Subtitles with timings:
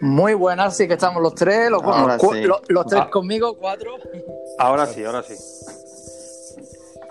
[0.00, 1.82] Muy buenas, sí que estamos los tres, los,
[2.68, 3.10] los, tres ah.
[3.10, 3.92] conmigo, cuatro.
[4.58, 5.34] Ahora sí, ahora sí.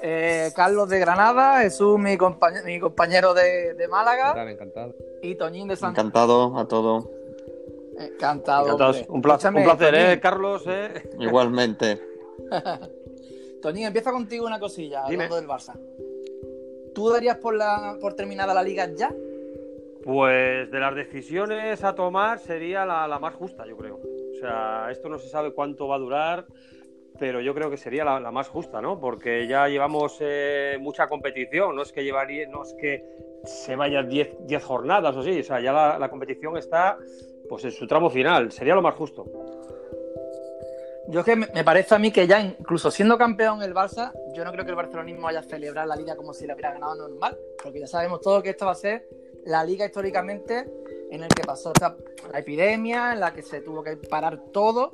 [0.04, 2.18] Eh, Carlos de Granada, Jesús, mi,
[2.66, 4.50] mi compañero de, Málaga.
[4.52, 4.94] encantado.
[5.24, 7.10] Y Toñín de San Encantado a todos.
[7.98, 8.74] Encantado.
[8.74, 10.64] Un, placer, un placer ¿eh, Carlos?
[10.68, 11.10] Eh.
[11.20, 12.00] Igualmente.
[13.64, 15.74] Toñín, empieza contigo una cosilla, hablando del Barça.
[16.94, 19.10] ¿Tú darías por, la, por terminada la liga ya?
[20.04, 24.02] Pues de las decisiones a tomar sería la, más justa, yo creo.
[24.34, 26.46] O sea, esto no se sabe cuánto va a durar,
[27.18, 29.00] pero yo creo que sería la, más justa, ¿no?
[29.00, 33.02] Porque ya llevamos eh, mucha competición, no es que llevaría, no es que
[33.46, 36.98] se vayan 10 jornadas o sí, o sea, ya la, competición está
[37.48, 39.26] pues en su tramo final, sería lo más justo.
[41.08, 44.46] Yo es que me parece a mí que ya incluso siendo campeón el Barça, yo
[44.46, 46.96] no creo que el barcelonismo vaya a celebrar la liga como si la hubiera ganado
[46.96, 49.08] normal, porque ya sabemos todo que esto va a ser
[49.46, 50.66] la liga históricamente
[51.12, 51.74] en el que pasó
[52.32, 54.92] la epidemia, en la que se tuvo que parar todo.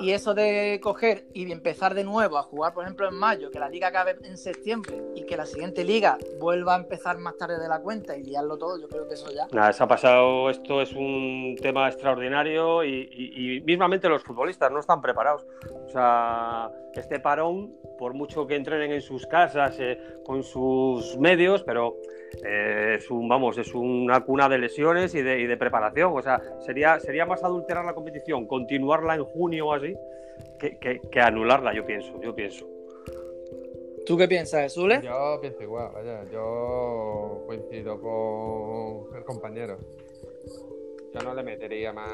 [0.00, 3.58] Y eso de coger y empezar de nuevo a jugar, por ejemplo, en mayo, que
[3.58, 7.58] la liga acabe en septiembre y que la siguiente liga vuelva a empezar más tarde
[7.58, 9.46] de la cuenta y liarlo todo, yo creo que eso ya.
[9.52, 14.80] Nada, se ha pasado, esto es un tema extraordinario y, y mismamente los futbolistas no
[14.80, 15.46] están preparados.
[15.86, 21.62] O sea, este parón, por mucho que entrenen en sus casas, eh, con sus medios,
[21.62, 21.96] pero
[22.44, 26.12] eh, es un, vamos, es una cuna de lesiones y de, preparación.
[26.14, 29.94] O sea, sería, sería más adulterar la competición, continuarla en junio o así,
[30.58, 32.66] que, anularla, yo pienso, yo pienso.
[34.04, 35.00] ¿Tú qué piensas, Zule?
[35.02, 36.24] Yo pienso igual, vaya.
[36.30, 39.78] Yo coincido con el compañero.
[41.12, 42.08] Yo no le metería más.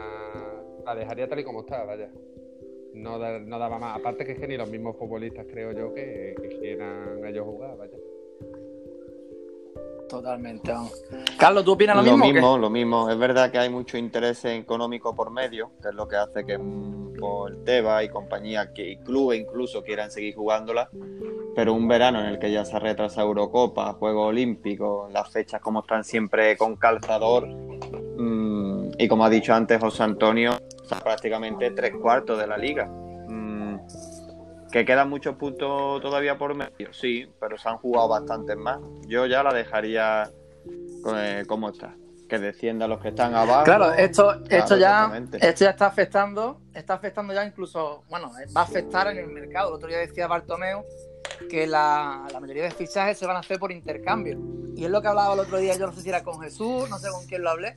[0.87, 2.09] La dejaría tal y como está, vaya
[2.95, 3.99] no, no daba más.
[3.99, 7.97] Aparte que es que ni los mismos futbolistas creo yo que, quieran ellos jugar, vaya.
[10.13, 10.71] Totalmente.
[11.39, 12.19] Carlos, ¿tú opinas lo, mismo?
[12.19, 13.11] Lo mismo, lo mismo.
[13.11, 16.53] Es verdad que hay mucho interés económico por medio, que es lo que hace que
[16.53, 20.91] el Teba y compañía, que y clubes incluso quieran seguir jugándola.
[21.57, 25.81] Pero un verano en el que ya se retrasa Eurocopa, Juegos Olímpicos, las fechas como
[25.81, 27.49] están siempre con calzador.
[27.49, 30.59] Mm, y como ha dicho antes José Antonio,
[31.03, 32.91] prácticamente tres cuartos de la liga.
[34.73, 38.81] Que quedan muchos puntos todavía por medio, sí, pero se han jugado bastantes más.
[39.07, 40.31] Yo ya la dejaría
[41.15, 41.95] eh, como está.
[42.27, 43.65] Que descienda los que están abajo.
[43.65, 48.65] Claro, esto, esto ya, esto ya está afectando, está afectando ya incluso, bueno, va a
[48.65, 49.69] afectar en el mercado.
[49.69, 50.83] El otro día decía Bartomeu
[51.51, 54.39] que la, la, mayoría de fichajes se van a hacer por intercambio.
[54.75, 56.89] Y es lo que hablaba el otro día, yo no sé si era con Jesús,
[56.89, 57.77] no sé con quién lo hablé,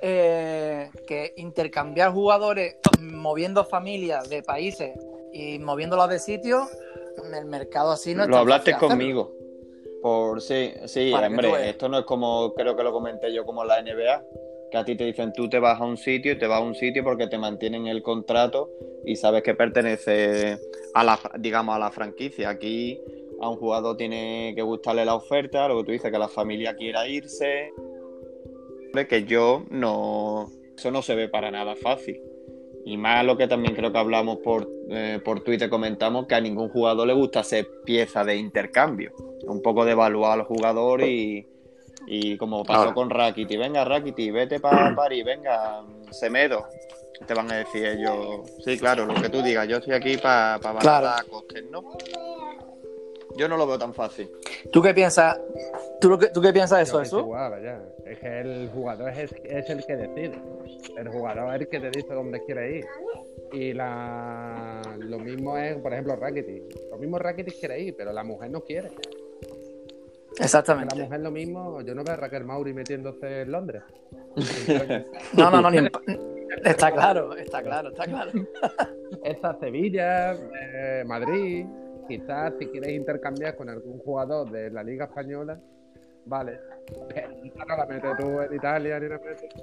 [0.00, 4.98] eh, que intercambiar jugadores moviendo familias de países
[5.38, 6.66] y moviéndolos de sitio,
[7.24, 9.32] en el mercado así no Lo hablaste conmigo.
[10.02, 13.82] Por sí, sí, hombre, esto no es como creo que lo comenté yo como la
[13.82, 14.24] NBA,
[14.70, 16.64] que a ti te dicen tú te vas a un sitio y te vas a
[16.64, 18.70] un sitio porque te mantienen el contrato
[19.04, 20.58] y sabes que pertenece
[20.94, 22.50] a la digamos a la franquicia.
[22.50, 23.00] Aquí
[23.40, 26.76] a un jugador tiene que gustarle la oferta, lo que tú dices que la familia
[26.76, 27.72] quiera irse,
[29.08, 30.50] que yo no.
[30.76, 32.20] Eso no se ve para nada fácil.
[32.84, 36.40] Y más lo que también creo que hablamos por, eh, por Twitter, comentamos que a
[36.40, 39.12] ningún jugador le gusta ser pieza de intercambio.
[39.42, 41.46] Un poco de evaluar al jugador y,
[42.06, 46.66] y como pasó con Rakiti, venga Rakiti, vete para París, venga Semedo.
[47.26, 50.58] Te van a decir ellos, sí, claro, lo que tú digas, yo estoy aquí para
[50.60, 51.82] pa a costes, ¿no?
[53.38, 54.28] Yo no lo veo tan fácil.
[54.72, 55.40] ¿Tú qué piensas?
[56.00, 57.20] ¿Tú, tú qué piensas de eso, eso?
[58.04, 60.42] Es que el jugador es, el que decide.
[60.96, 62.86] El jugador es el que te dice dónde quiere ir.
[63.52, 64.82] Y la...
[64.98, 66.64] lo mismo es, por ejemplo, Rakitic.
[66.90, 68.90] Lo mismo Rakitic quiere ir, pero la mujer no quiere.
[70.38, 70.96] Exactamente.
[70.96, 73.82] La mujer lo mismo, yo no veo a Raquel Mauri metiéndose en Londres.
[75.34, 75.70] no, no, no,
[76.64, 78.32] está claro, está claro, está claro.
[79.24, 81.66] Esta Sevilla, eh, Madrid,
[82.08, 85.60] quizás si quieres intercambiar con algún jugador de la Liga Española,
[86.24, 86.58] vale.
[87.14, 87.28] Pero
[87.68, 89.54] no la metes tú en Italia ni la metes.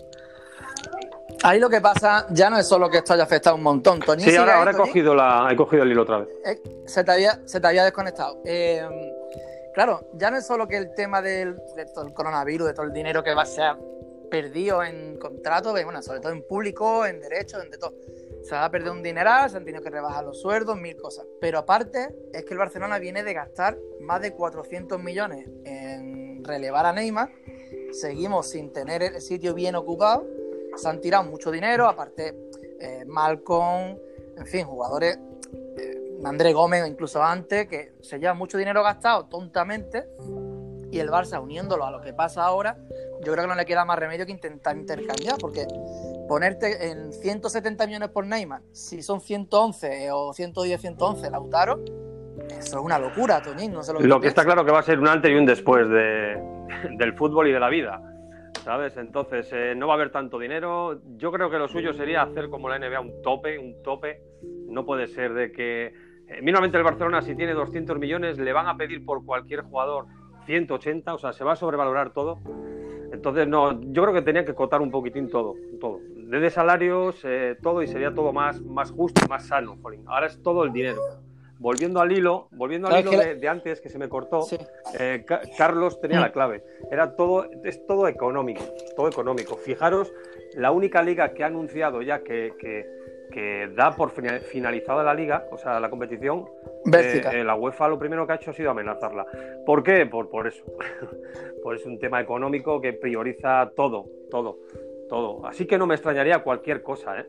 [1.44, 4.00] Ahí lo que pasa ya no es solo que esto haya afectado un montón.
[4.20, 6.30] sí, ahora, he, cogido la, he cogido el hilo otra vez.
[6.46, 8.42] Eh, se, te había, se te había desconectado.
[8.46, 8.88] Eh,
[9.74, 11.58] claro, ya no es solo que el tema del,
[12.14, 13.76] coronavirus, de todo el dinero que va a ser
[14.30, 17.94] perdido en contratos, bueno, sobre todo en público, en derechos, en de todo
[18.46, 21.26] se va a perder un dineral, se han tenido que rebajar los sueldos, mil cosas.
[21.42, 26.86] Pero aparte, es que el Barcelona viene de gastar más de 400 millones en relevar
[26.86, 27.32] a Neymar.
[27.92, 30.28] Seguimos sin tener el sitio bien ocupado.
[30.76, 32.38] Se han tirado mucho dinero, aparte,
[32.80, 33.98] eh, Malcolm,
[34.38, 35.18] en fin, jugadores
[35.78, 40.08] eh, André Gómez incluso antes, que se lleva mucho dinero gastado tontamente
[40.92, 42.78] y el Barça uniéndolo a lo que pasa ahora,
[43.24, 45.66] yo creo que no le queda más remedio que intentar intercambiar, porque
[46.28, 51.84] ponerte en 170 millones por Neymar, si son 111 o 110, 111 Lautaro,
[52.50, 53.74] eso es una locura, Toñín.
[53.74, 55.36] No sé lo que, lo que está claro que va a ser un antes y
[55.36, 56.38] un después de,
[56.98, 58.02] del fútbol y de la vida.
[58.64, 58.98] ¿Sabes?
[58.98, 61.00] Entonces, eh, no va a haber tanto dinero.
[61.18, 64.22] Yo creo que lo suyo sería hacer como la NBA un tope, un tope.
[64.68, 65.94] No puede ser de que.
[66.28, 70.06] Eh, mínimamente el Barcelona, si tiene 200 millones, le van a pedir por cualquier jugador
[70.48, 72.40] 180, o sea, se va a sobrevalorar todo.
[73.16, 76.00] Entonces, no, yo creo que tenía que cotar un poquitín todo, todo.
[76.16, 80.42] Desde salarios, eh, todo, y sería todo más, más justo y más sano, Ahora es
[80.42, 81.02] todo el dinero
[81.60, 84.46] volviendo al hilo, volviendo al hilo de, antes que se me cortó,
[85.00, 85.26] eh,
[85.58, 86.32] Carlos tenía la mm.
[86.32, 86.64] clave.
[86.92, 88.64] Era todo, es todo económico,
[88.96, 89.56] todo económico.
[89.56, 90.14] Fijaros,
[90.56, 92.86] la única liga que ha anunciado ya que,
[93.76, 96.46] da por finalizada la liga, o sea, la competición,
[96.94, 99.26] eh, eh, la UEFA lo primero que ha hecho ha sido amenazarla.
[99.66, 100.06] ¿Por qué?
[100.06, 100.64] Por, por eso.
[101.64, 104.60] por es un tema económico que prioriza todo, todo,
[105.10, 105.46] todo.
[105.48, 107.26] Así que no me extrañaría cualquier cosa, ¿eh?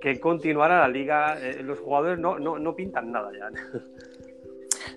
[0.00, 1.36] que continuara la liga.
[1.40, 3.50] Eh, los jugadores no, no, pintan nada ya.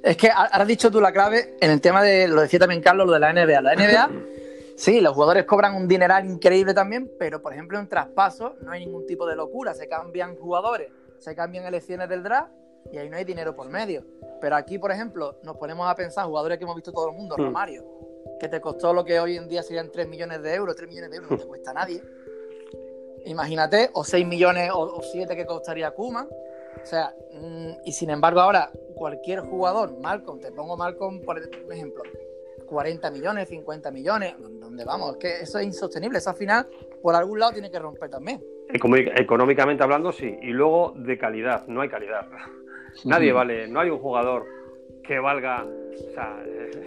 [0.04, 3.08] Es que has dicho tú la clave en el tema de, lo decía también Carlos,
[3.08, 3.62] lo de la NBA.
[3.62, 4.12] La NBA,
[4.76, 8.86] sí, los jugadores cobran un dineral increíble también, pero por ejemplo en traspaso no hay
[8.86, 9.74] ningún tipo de locura.
[9.74, 12.52] Se cambian jugadores, se cambian elecciones del draft
[12.92, 14.04] y ahí no hay dinero por medio.
[14.40, 17.36] Pero aquí, por ejemplo, nos ponemos a pensar jugadores que hemos visto todo el mundo,
[17.38, 17.42] hmm.
[17.42, 17.86] Romario,
[18.40, 21.12] que te costó lo que hoy en día serían 3 millones de euros, 3 millones
[21.12, 22.02] de euros, no te cuesta a nadie.
[23.26, 26.28] Imagínate, o 6 millones o, 7 que costaría Kuma.
[26.82, 32.04] O sea, mm, y sin embargo ahora cualquier jugador, Malcolm, te pongo Malcolm por ejemplo,
[32.68, 35.12] 40 millones, 50 millones, ¿dónde vamos?
[35.14, 36.68] Es que eso es insostenible, eso al final
[37.02, 38.44] por algún lado tiene que romper también.
[38.70, 42.28] Económicamente hablando, sí, y luego de calidad, no hay calidad.
[43.06, 44.46] Nadie vale, no hay un jugador
[45.04, 46.44] que valga o sea,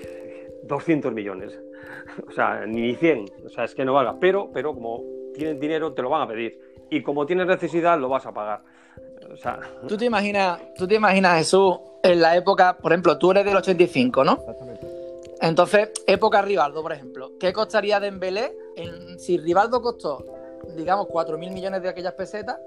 [0.64, 1.58] 200 millones,
[2.26, 5.02] o sea, ni 100, o sea, es que no valga, pero, pero como
[5.34, 6.58] tienes dinero, te lo van a pedir.
[6.90, 8.62] Y como tienes necesidad, lo vas a pagar.
[9.32, 9.60] O sea...
[9.86, 13.56] ¿Tú te imaginas, tú te imaginas, Jesús, en la época, por ejemplo, tú eres del
[13.56, 14.32] 85, ¿no?
[14.32, 14.86] Exactamente.
[15.40, 17.32] Entonces, época Rivaldo, por ejemplo.
[17.38, 20.24] ¿Qué costaría Dembélé en, si Rivaldo costó,
[20.76, 22.58] digamos, 4.000 millones de aquellas pesetas?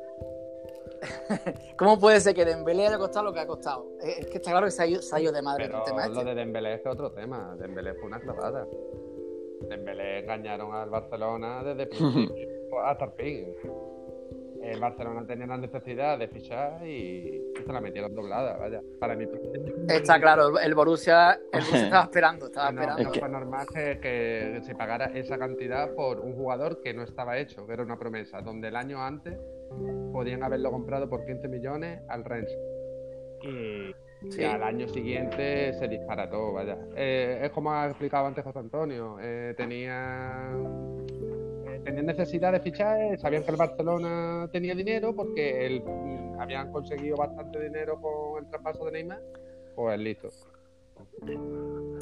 [1.78, 3.92] ¿Cómo puede ser que Dembélé haya costado lo que ha costado?
[4.02, 4.88] Es que está claro que se ha
[5.20, 6.16] ido, de madre Pero el tema este.
[6.16, 7.56] Lo de Dembélé es otro tema.
[7.58, 8.68] Dembélé fue una clavada.
[9.70, 12.36] Dembélé engañaron al Barcelona desde el principio
[12.86, 13.56] hasta el fin.
[14.64, 18.82] El Barcelona tenía la necesidad de fichar y se la metieron doblada, vaya.
[18.98, 19.26] Para mí
[19.90, 23.04] Está claro, el Borussia, el estaba esperando, estaba no, esperando.
[23.04, 27.68] No fue normal que, se pagara esa cantidad por un jugador que no estaba hecho,
[27.68, 29.38] que era una promesa, donde el año antes
[30.12, 32.52] podían haberlo comprado por 15 millones al Rennes.
[33.42, 33.94] Y
[34.24, 36.78] y al año siguiente se disparató, vaya.
[36.96, 39.18] Eh, es como ha explicado antes José Antonio.
[39.20, 40.50] Eh, tenía,
[41.68, 45.84] eh, tenían necesidad de fichar, sabían que el Barcelona tenía dinero porque el,
[46.40, 49.22] habían conseguido bastante dinero con el traspaso de Neymar.
[49.76, 50.30] Pues listo.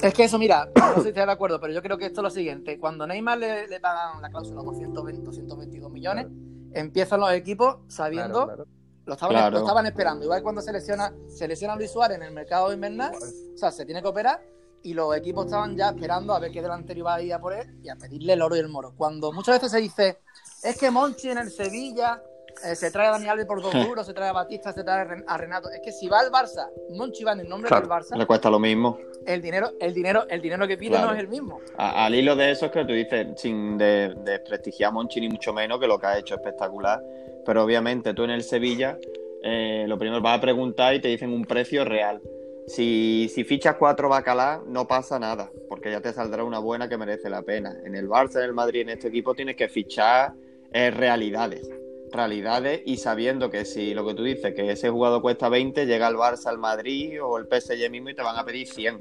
[0.01, 2.21] Es que eso, mira, no sé si estás de acuerdo, pero yo creo que esto
[2.21, 2.77] es lo siguiente.
[2.77, 6.27] Cuando Neymar le, pagan la cláusula 220, 222 millones,
[6.73, 8.65] empiezan los equipos sabiendo
[9.05, 10.23] lo estaban, esperando.
[10.25, 13.85] Igual cuando se lesiona, se lesiona Luis Suárez en el mercado invernal, o sea, se
[13.85, 14.41] tiene que operar
[14.83, 17.53] y los equipos estaban ya esperando a ver qué delantero iba a ir a por
[17.53, 18.93] él y a pedirle el oro y el moro.
[18.95, 20.19] Cuando muchas veces se dice,
[20.63, 22.21] es que Monchi en el Sevilla
[22.63, 25.07] eh, se trae a Dani Alves por dos euros, se trae a Batista, se trae
[25.25, 25.69] a Renato.
[25.69, 28.17] Es que si va al Barça, Monchi va en el nombre del Barça.
[28.17, 28.97] Le cuesta lo mismo.
[29.25, 31.59] El dinero, el dinero, el dinero que pide no es el mismo.
[31.77, 35.79] al hilo de eso es que tú dices, sin desprestigiar a Monchi ni mucho menos,
[35.79, 37.01] que lo que ha hecho espectacular
[37.45, 38.97] pero obviamente tú en el Sevilla
[39.43, 42.21] eh, lo primero vas a preguntar y te dicen un precio real.
[42.67, 46.97] Si, si fichas cuatro bacalá, no pasa nada, porque ya te saldrá una buena que
[46.97, 47.75] merece la pena.
[47.83, 50.33] En el Barça, en el Madrid, en este equipo tienes que fichar
[50.71, 51.67] eh, realidades.
[52.11, 56.07] Realidades y sabiendo que si lo que tú dices, que ese jugador cuesta 20, llega
[56.07, 58.99] al Barça, al Madrid o el PSG mismo y te van a pedir 100.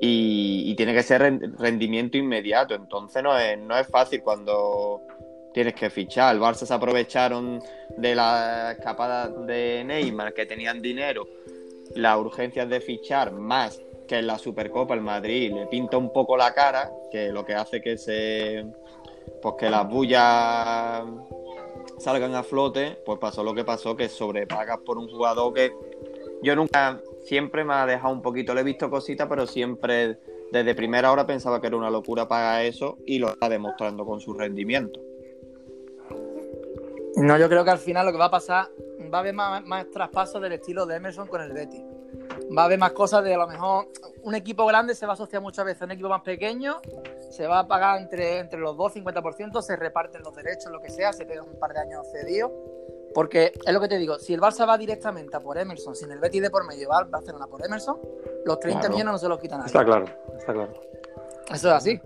[0.00, 1.22] Y, tiene que ser
[1.58, 2.74] rendimiento inmediato.
[2.74, 5.00] Entonces no es, no es fácil cuando
[5.54, 6.34] tienes que fichar.
[6.34, 7.62] El Barça se aprovecharon
[7.96, 11.26] de la escapada de Neymar, que tenían dinero,
[11.94, 16.36] la urgencia de fichar más que en la Supercopa el Madrid le pinta un poco
[16.36, 18.64] la cara, que lo que hace que se
[19.42, 21.04] pues que las bullas
[21.98, 25.72] salgan a flote, pues pasó lo que pasó, que sobrepagas por un jugador que
[26.42, 30.18] yo nunca, siempre me ha dejado un poquito, le he visto cositas, pero siempre
[30.52, 34.20] desde primera hora pensaba que era una locura pagar eso y lo está demostrando con
[34.20, 35.00] su rendimiento.
[37.16, 38.68] No, yo creo que al final lo que va a pasar
[39.12, 41.82] va a haber más, más traspasos del estilo de Emerson con el Betis.
[42.56, 43.88] Va a haber más cosas de a lo mejor
[44.22, 46.80] un equipo grande se va a asociar muchas veces a un equipo más pequeño,
[47.30, 50.90] se va a pagar entre, entre los dos 50%, se reparten los derechos, lo que
[50.90, 52.52] sea, se pega un par de años cedido.
[53.14, 56.10] Porque es lo que te digo, si el Barça va directamente a por Emerson, sin
[56.10, 57.96] el Betis de por medio va al Barcelona por Emerson,
[58.44, 58.94] los 30 Claro.
[58.94, 59.68] millones no se los quitan nadie.
[59.68, 60.04] Está claro,
[60.36, 60.72] está claro.
[61.50, 62.00] Eso es así.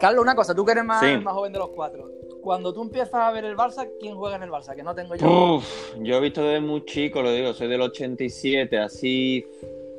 [0.00, 1.16] Carlos, una cosa, tú que eres más, Sí.
[1.18, 2.10] más joven de los cuatro.
[2.42, 4.74] Cuando tú empiezas a ver el Barça, ¿quién juega en el Barça?
[4.74, 5.56] Que no tengo yo.
[5.56, 5.64] Uf,
[6.00, 9.46] yo he visto desde muy chico, lo digo, soy del 87, así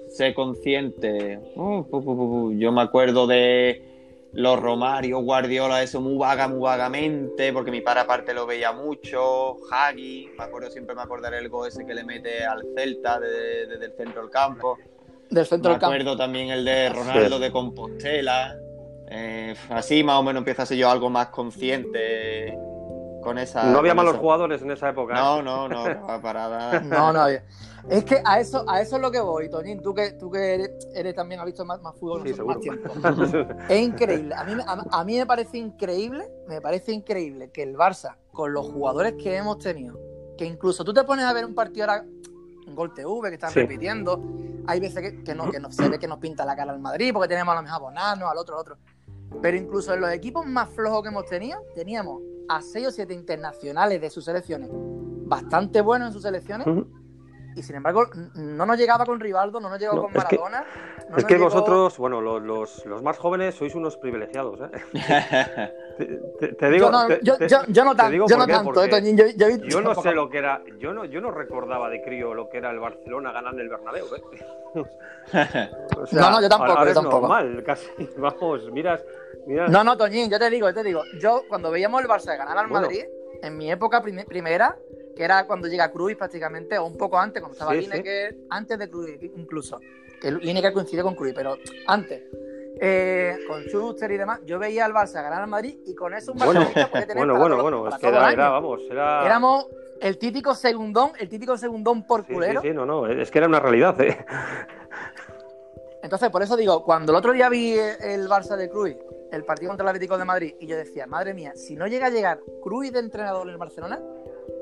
[0.10, 1.40] sé consciente.
[1.56, 3.82] Yo me acuerdo de
[4.34, 9.58] los Romario, Guardiola, eso muy vaga, muy vagamente, porque mi padre aparte lo veía mucho.
[9.72, 13.68] Hagi, me acuerdo, siempre me acordaré el gol ese que le mete al Celta desde,
[13.68, 14.78] desde el centro del campo.
[15.30, 15.94] del centro Me del campo.
[15.96, 18.58] acuerdo también el de Ronaldo de Compostela.
[19.10, 22.58] Eh, así más o menos empieza a ser yo algo más consciente
[23.24, 23.64] con esa.
[23.72, 25.14] No había malos esa- jugadores en esa época.
[25.14, 25.18] ¿eh?
[25.18, 26.80] No, no, no, no, para nada.
[26.82, 27.44] No, no había.
[27.90, 29.82] Es que a eso, a eso es lo que voy, Toñín.
[29.82, 32.60] Tú que, tú que eres, eres también has visto más, más fútbol Sí, nosotros, más
[32.62, 33.54] tiempo.
[33.70, 34.34] Es increíble.
[34.36, 38.16] A mí, me- a, a mí me parece increíble, me parece increíble que el Barça,
[38.32, 40.00] con los jugadores que hemos tenido,
[40.38, 42.06] que incluso tú te pones a ver un partido ahora
[42.66, 43.60] en Gol TV que están Sí.
[43.60, 44.22] repitiendo,
[44.66, 46.80] hay veces que, que no, que no se ve que nos pinta la cara al
[46.80, 48.78] Madrid, porque tenemos a lo mejor a Bonano, al otro, al otro.
[49.42, 53.14] Pero incluso en los equipos más flojos que hemos tenido, teníamos a seis o siete
[53.14, 56.88] internacionales de sus selecciones, bastante buenos en sus selecciones, Ujú.
[57.56, 60.38] y sin embargo no nos llegaba con Rivaldo, no nos llegaba No, con es que-
[60.38, 60.66] Maradona.
[61.10, 64.72] no es que llegó- vosotros, bueno, lo- los, los más jóvenes sois unos privilegiados, ¿eh?
[65.98, 66.06] Te,
[66.40, 68.48] te- te digo, yo, no, te- yo, yo, yo no, te tan- digo yo no
[68.48, 72.02] qué, tanto, eh, yo, no sé lo que era, yo no, yo no recordaba de
[72.02, 74.24] crío lo que era el Barcelona ganando el Bernabéu, ¿eh?
[75.98, 77.20] O sea, No, no, yo tampoco, ahora yo es tampoco.
[77.22, 77.88] normal, casi.
[78.18, 79.06] Vamos, miras,
[79.46, 79.70] miras.
[79.72, 81.02] No, no, Toñín, yo te digo, yo te digo.
[81.20, 82.88] Yo, cuando veíamos el Barça ganar al Bueno.
[82.88, 83.06] Madrid,
[83.42, 84.78] en mi época prime- primera,
[85.16, 88.80] que era cuando llega Cruz prácticamente, o un poco antes, cuando estaba Sí, Lineker, antes
[88.80, 89.80] de Cruz incluso.
[90.22, 91.58] Que Lineker coincide con Cruz, pero
[91.88, 92.24] antes.
[92.80, 96.32] Eh, con Schuster y demás, yo veía al Barça ganar al Madrid y con eso
[96.32, 99.24] un Bueno, barcelonista puede tener bueno, bueno, bueno, es que era, era, vamos, era...
[99.26, 99.68] Éramos
[100.02, 102.62] el típico segundón, el típico segundón por Sí, sí, culero.
[102.62, 104.26] sí, no, no, es que era una realidad, ¿eh?
[106.02, 108.96] Entonces, por eso digo, cuando el otro día vi el Barça de Cruz,
[109.36, 112.08] el partido contra el Atlético de Madrid, y yo decía, madre mía, si no llega
[112.08, 114.00] a llegar Cruz de entrenador en el Barcelona,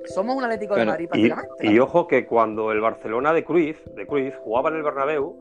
[0.05, 1.67] somos un Atlético de Madrid Y, prácticamente.
[1.67, 5.35] y ojo que cuando el Barcelona de Cruyff, de Cruyff jugaba en el Bernabéu,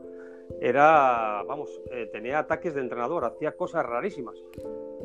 [0.59, 4.35] era, vamos, eh, tenía ataques de entrenador, hacía cosas rarísimas.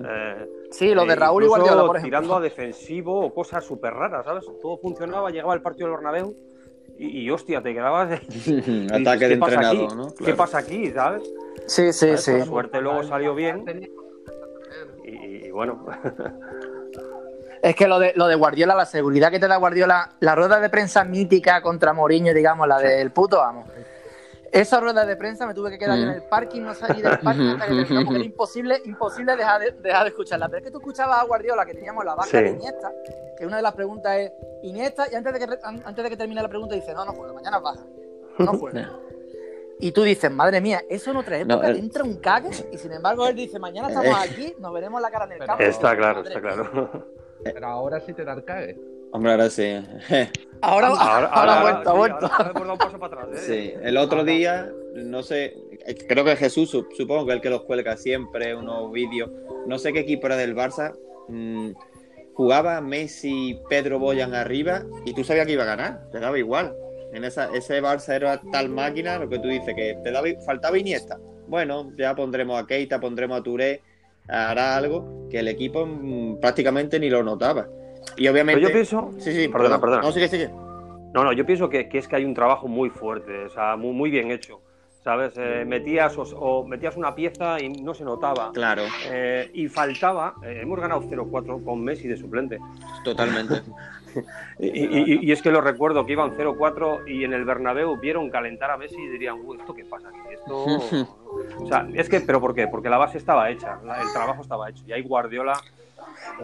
[0.04, 2.18] Eh, sí, lo de eh, Raúl y Guardiola, por ejemplo.
[2.18, 4.44] tirando a defensivo o cosas súper raras, ¿sabes?
[4.60, 6.34] Todo funcionaba, llegaba el partido del Bernabéu
[6.98, 8.16] y, y, hostia, te quedabas de...
[9.00, 10.14] Ataque de entrenador, ¿no?
[10.14, 11.22] ¿Qué pasa aquí, sabes?
[11.66, 12.24] Sí, sí, ¿Sabes?
[12.24, 12.32] sí.
[12.32, 13.88] Por suerte luego salió bien Tenía-
[15.06, 15.86] y, y bueno,
[17.62, 20.60] Es que lo de, lo de Guardiola, la seguridad que te da Guardiola, la rueda
[20.60, 23.64] de prensa mítica contra Mourinho, digamos, la del puto amo.
[24.52, 27.18] Esa rueda de prensa me tuve que quedar yo en el parking, no salí del
[27.18, 30.48] parking hasta que terminó, porque era imposible, imposible dejar de, dejar de escucharla.
[30.48, 32.36] Pero es que tú escuchabas a Guardiola, que teníamos la banca Sí.
[32.36, 32.92] de Iniesta,
[33.36, 34.32] que una de las preguntas es
[34.62, 37.32] Iniesta, y antes de que, antes de que termine la pregunta dice, no, no juega,
[37.32, 37.80] mañana baja.
[38.38, 38.90] No juega.
[39.78, 42.78] Y tú dices, madre mía, eso en otra época No, el- entra un cague, y
[42.78, 44.30] sin embargo él dice, mañana estamos Eh.
[44.30, 45.62] aquí, nos veremos la cara en el campo.
[45.62, 47.06] está claro, está claro.
[47.44, 48.76] Pero ahora sí te da el cague.
[49.12, 49.62] Hombre, ahora sí.
[50.62, 52.30] Ahora, ahora, ha vuelto, ha sí, vuelto.
[52.32, 53.46] ahora un paso para atrás, ¿eh?
[53.46, 55.54] Sí, el otro día, no sé,
[56.08, 59.30] creo que Jesús, sup- supongo que el que los cuelga siempre, unos vídeos,
[59.66, 60.96] no sé qué equipo era del Barça,
[61.28, 61.72] mm,
[62.32, 66.74] jugaba Messi, Pedro Boyan arriba y tú sabías que iba a ganar, te daba igual.
[67.12, 70.78] En esa, ese Barça era tal máquina, lo que tú dices, que te daba, faltaba
[70.78, 71.18] Iniesta.
[71.48, 73.80] Bueno, ya pondremos a Keita, pondremos a Touré,
[74.28, 77.68] hará algo que el equipo mm, prácticamente ni lo notaba.
[78.16, 78.60] Y obviamente...
[78.60, 79.10] Pero yo pienso...
[79.18, 80.02] Sí, sí, Perdona, perdona.
[80.02, 80.48] No, sigue, sigue.
[80.48, 83.76] No, no, yo pienso que, que es que hay un trabajo muy fuerte, o sea,
[83.76, 84.60] muy, muy bien hecho.
[85.06, 85.34] ¿Sabes?
[85.36, 88.50] Eh, metías o, o metías una pieza y no se notaba.
[88.52, 92.58] Claro, Eh, y faltaba, eh, hemos ganado 0-4 con Messi de suplente.
[93.04, 93.62] totalmente.
[94.58, 98.30] Y, y- y es que lo recuerdo que iban 0-4 y en el Bernabéu vieron
[98.30, 100.18] calentar a Messi y dirían, "Uy, ¿esto qué pasa aquí?
[100.32, 100.64] Esto...
[101.60, 102.66] o sea, es que, ¿pero por qué?
[102.66, 104.82] Porque la base estaba hecha, la- el trabajo estaba hecho.
[104.86, 105.52] Y ahí Guardiola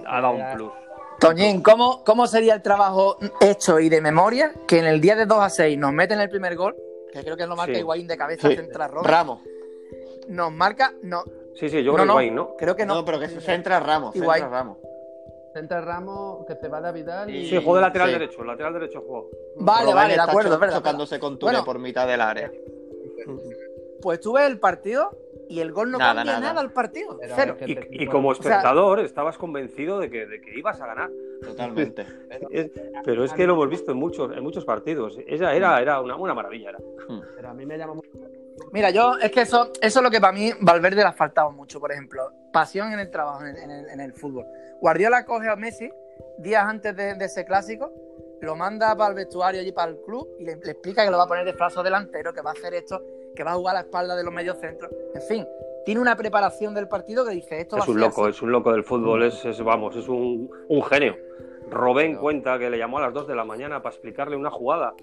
[0.06, 0.70] ha dado un plus.
[1.18, 5.24] Toñín, ¿cómo, ¿cómo sería el trabajo hecho y de memoria que en el día de
[5.24, 6.76] 2 a 6 nos meten el primer gol?
[7.12, 7.80] Que creo que lo marca Sí.
[7.80, 8.56] Higuaín de cabeza Sí.
[8.56, 9.06] central Ramos.
[9.06, 9.40] Ramos.
[10.28, 12.56] Nos marca, no, Sí, sí, yo creo que no, Higuaín, ¿no?
[12.56, 12.94] creo que no.
[12.94, 14.16] No, pero que se centra Ramos.
[14.16, 14.40] Igual.
[14.40, 14.78] Centra Ramos.
[15.52, 17.46] Centra Ramos, que se va a Vidal y...
[17.50, 18.12] Sí, jugó de lateral Sí.
[18.14, 19.28] derecho, lateral derecho jugó.
[19.56, 20.76] Vale, Robben vale, de acuerdo, cho- es verdad.
[20.78, 21.64] Chocándose con Bueno.
[21.64, 22.50] por mitad del área.
[24.00, 25.10] Pues tú ves el partido
[25.48, 26.60] y el gol no cambia nada.
[26.60, 27.18] al partido.
[27.34, 27.56] Cero.
[27.60, 31.10] y, como espectador estabas convencido de que, de que, ibas a ganar.
[31.42, 32.06] Totalmente.
[33.04, 35.18] Pero es que lo hemos visto en muchos, en muchos partidos.
[35.26, 36.70] Ella era, era una, una maravilla.
[36.70, 36.78] Era.
[37.08, 37.20] Hmm.
[37.36, 38.10] Pero a mí me llama mucho.
[38.72, 41.50] Mira, yo, es que eso, eso es lo que para mí Valverde le ha faltado
[41.50, 42.30] mucho, por ejemplo.
[42.52, 44.46] Pasión en el trabajo, en el, en el, fútbol.
[44.80, 45.90] Guardiola coge a Messi
[46.38, 47.92] días antes de, ese clásico,
[48.40, 51.24] lo manda para el vestuario allí para el club y le, explica que lo va
[51.24, 53.00] a poner de frazo delantero, que va a hacer esto
[53.34, 54.90] que va a jugar a la espalda de los mediocentros.
[55.14, 55.46] En fin,
[55.84, 58.84] tiene una preparación del partido que dice esto es un loco, es un loco del
[58.84, 60.50] fútbol, es, vamos, es un,
[60.88, 61.16] genio.
[61.70, 64.94] Robén cuenta que le llamó a las 2 de la mañana para explicarle una jugada.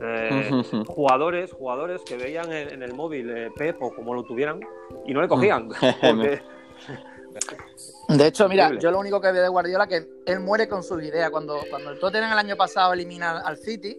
[0.00, 0.50] Eh,
[0.86, 4.60] jugadores, jugadores que veían en, el móvil eh, Pep o como lo tuvieran
[5.06, 5.68] y no le cogían.
[8.08, 11.02] De hecho, mira, yo lo único que veo de Guardiola que él muere con sus
[11.02, 11.30] ideas.
[11.30, 13.98] Cuando, cuando el Tottenham el año pasado elimina al City,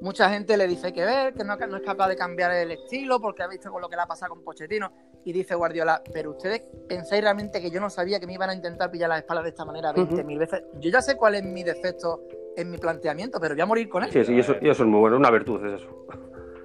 [0.00, 3.42] mucha gente le dice que ver, que no, es capaz de cambiar el estilo porque
[3.42, 4.92] ha visto con lo que le ha pasado con Pochettino.
[5.24, 8.54] Y dice Guardiola, pero ustedes pensáis realmente que yo no sabía que me iban a
[8.54, 10.64] intentar pillar las espaldas de esta manera 20.000 veces.
[10.78, 12.22] Yo ya sé cuál es mi defecto
[12.56, 14.10] en mi planteamiento, pero voy a morir con él.
[14.10, 16.06] Sí, sí, y eso, y eso es muy bueno, una virtud es eso.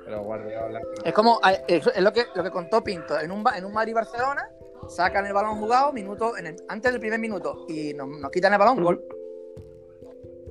[0.06, 0.82] Pero Guardiola...
[1.04, 4.50] Es como, es lo que, lo que contó Pinto, en un, en un Madrid-Barcelona,
[4.88, 8.82] sacan el balón jugado minuto, en antes del primer minuto y nos, quitan el balón,
[8.82, 9.04] gol.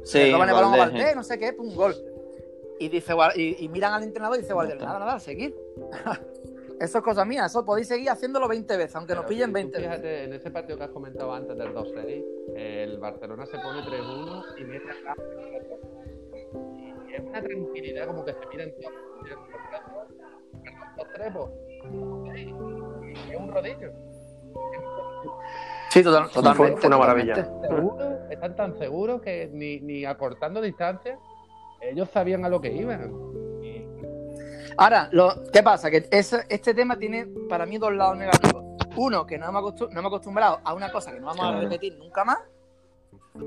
[0.04, 1.94] Sí, roban el balón a Valdés, no sé qué, un gol.
[2.78, 5.54] Y, dice, y, miran al entrenador y dice, Guardiola, nada, nada, seguir.
[6.80, 10.02] eso es cosa mía, eso podéis seguir haciéndolo 20 veces, aunque nos pillen 20 fíjate,
[10.02, 10.26] veces.
[10.26, 12.24] en ese partido que has comentado antes del 2-6,
[12.56, 15.14] el Barcelona se pone 3-1 y mete a
[17.08, 18.92] Y es una tranquilidad como que se miran todos.
[20.96, 21.32] Los tres,
[23.28, 23.92] y es un rodillo.
[25.90, 26.86] Sí, totalmente.
[26.86, 27.48] una maravilla.
[28.30, 31.18] están tan seguros que ni, ni acortando distancia
[31.90, 33.12] ellos sabían a lo que iban.
[34.76, 35.90] Ahora, lo, ¿qué pasa?
[35.90, 38.64] Que este tema tiene para mí dos lados negativos.
[38.96, 39.74] Uno, que no hemos,
[40.06, 42.38] acostumbrado a una cosa que no vamos a repetir nunca más,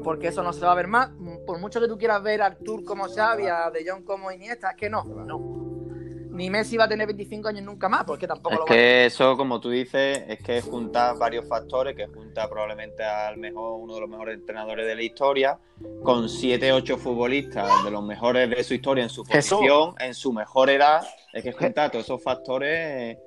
[0.03, 1.11] porque eso no se va a ver más.
[1.45, 4.71] Por mucho que tú quieras ver a Artur como Xavi, a De Jong como Iniesta,
[4.71, 5.76] es que no, no
[6.37, 9.35] ni Messi va a tener 25 años nunca más, porque tampoco es lo que eso,
[9.35, 14.01] como tú dices, es que junta varios factores, que junta probablemente al mejor, uno de
[14.01, 15.59] los mejores entrenadores de la historia,
[16.03, 20.31] con 7, 8 futbolistas de los mejores de su historia en su posición, en su
[20.31, 21.01] mejor edad,
[21.33, 23.17] es que junta todos esos factores...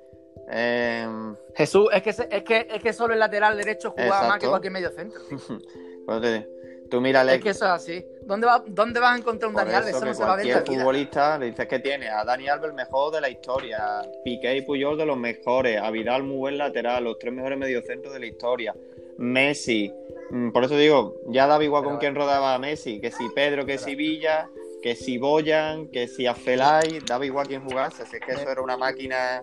[0.49, 1.07] Eh,
[1.55, 4.73] Jesús, es que, es, que, es que solo el lateral derecho jugaba más que cualquier
[4.73, 5.21] medio centro.
[6.05, 6.45] pues
[6.91, 7.35] Tú mírale.
[7.35, 8.05] Es que eso es así.
[8.23, 9.95] ¿Dónde, va, dónde vas a encontrar un Dani Alves?
[9.95, 12.75] Eso no se va a ver futbolista le dices que tiene a Dani Alves el
[12.75, 17.05] mejor de la historia, Piqué y Puyol de los mejores, a Vidal muy buen lateral,
[17.05, 18.75] los tres mejores mediocentros de la historia,
[19.17, 19.91] Messi.
[20.31, 23.65] Mm, por eso digo, ya daba igual con quién rodaba a Messi, que si Pedro,
[23.65, 24.49] que si Villa,
[24.83, 28.03] que si Boyan, que si Afelay, daba igual quién jugase.
[28.03, 29.41] Así es que eso era una máquina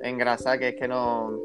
[0.00, 1.38] engrasada que es que no.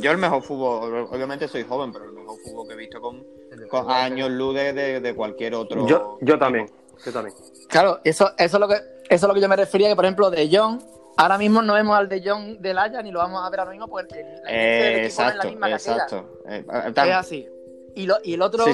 [0.00, 3.24] Yo el mejor fútbol, obviamente soy joven, pero el mejor fútbol que he visto con
[3.68, 5.86] con años luz de, cualquier otro.
[5.86, 6.70] Yo, yo también,
[7.04, 7.34] yo también.
[7.68, 10.04] Claro, eso, eso, es lo que, eso es lo que yo me refería, que por
[10.04, 10.82] ejemplo de John,
[11.16, 13.72] ahora mismo no vemos al de John del Haya ni lo vamos a ver ahora
[13.72, 16.40] mismo porque la eh, exacto, la misma exacto.
[16.48, 17.48] Eh, es así.
[17.94, 18.64] Y, lo, y el otro,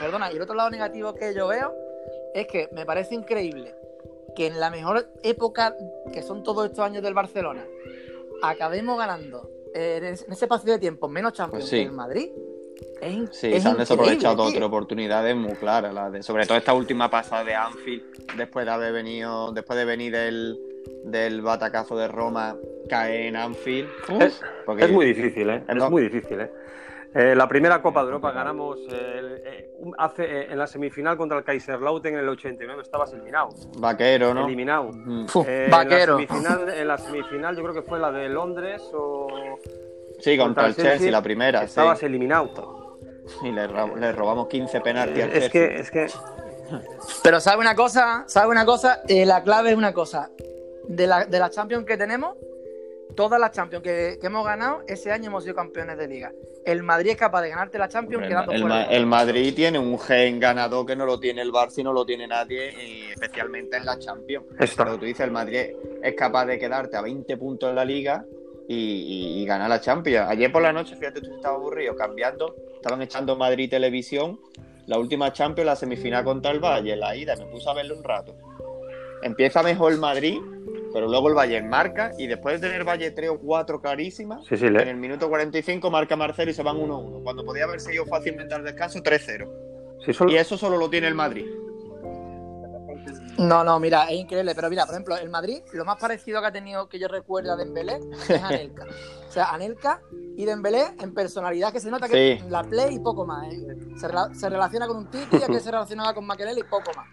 [0.00, 1.72] perdona, y el otro lado negativo que yo veo
[2.34, 3.72] es que me parece increíble
[4.34, 5.76] que en la mejor época,
[6.12, 7.64] que son todos estos años del Barcelona,
[8.50, 12.30] acabemos ganando eh, en ese espacio de tiempo menos Champions pues que en Madrid
[13.30, 17.44] sí, se han desaprovechado otras oportunidades muy claras, la de, sobre todo esta última pasada
[17.44, 18.02] de Anfield,
[18.36, 20.58] después de haber venido, después de venir del,
[21.04, 22.56] del batacazo de Roma,
[22.88, 23.88] cae en Anfield.
[24.20, 25.64] Es, porque, es muy difícil, ¿eh?
[25.68, 26.50] Es muy difícil, ¿eh?
[27.14, 27.34] ¿Eh?
[27.34, 32.16] la primera Copa de Europa ganamos eh, hace, eh, en la semifinal contra el Kaiserslautern
[32.16, 33.50] en el 89, estabas eliminado.
[33.78, 34.44] Vaquero, ¿no?
[34.46, 34.90] Eliminado.
[35.70, 36.18] Vaquero.
[36.18, 39.58] En la, semifinal, en la semifinal yo creo que fue la de Londres o...
[40.20, 41.62] Sí, contra, el Chelsea, la primera.
[41.64, 42.98] Estabas eliminado.
[43.42, 46.06] Y le, robamos 15 penaltis es que, es que.
[47.22, 50.30] Pero sabe una cosa, sabe una cosa, eh, la clave es una cosa.
[50.86, 52.36] De la, de la Champions que tenemos,
[53.14, 56.32] todas las Champions que, hemos ganado, ese año hemos sido campeones de liga.
[56.64, 58.84] El Madrid es capaz de ganarte la Champions quedando el, fuera.
[58.84, 62.06] El, Madrid tiene un gen ganador que no lo tiene el Barça y no lo
[62.06, 64.46] tiene nadie, y especialmente en la Champions.
[64.76, 65.72] Pero tú dices, el Madrid
[66.02, 68.24] es capaz de quedarte a 20 puntos en la liga
[68.66, 70.28] y, ganar la Champions.
[70.28, 74.40] Ayer por la noche, fíjate, tú estabas aburrido, cambiando, estaban echando Madrid Televisión,
[74.86, 78.04] la última Champions, la semifinal contra el Valle, la ida, me puse a verlo un
[78.04, 78.34] rato.
[79.22, 80.38] Empieza mejor el Madrid,
[80.94, 84.76] pero luego el Valle marca y después de tener Valle 3 o 4 clarísimas, en
[84.76, 88.62] el minuto 45 marca Marcelo y se van 1-1, cuando podía haberse ido fácilmente al
[88.62, 90.30] descanso 3-0.
[90.30, 91.46] y eso solo lo tiene el Madrid.
[93.38, 94.54] No, no, mira, es increíble.
[94.54, 97.52] Pero mira, por ejemplo, el Madrid, lo más parecido que ha tenido que yo recuerdo
[97.52, 98.84] a Dembélé es Anelka.
[99.28, 100.00] o sea, Anelka
[100.36, 103.52] y Dembélé en personalidad que se nota que la play y poco más.
[103.52, 103.76] ¿eh?
[103.96, 107.08] Se, relaciona con un Titi que se relacionaba con Maquelele y poco más.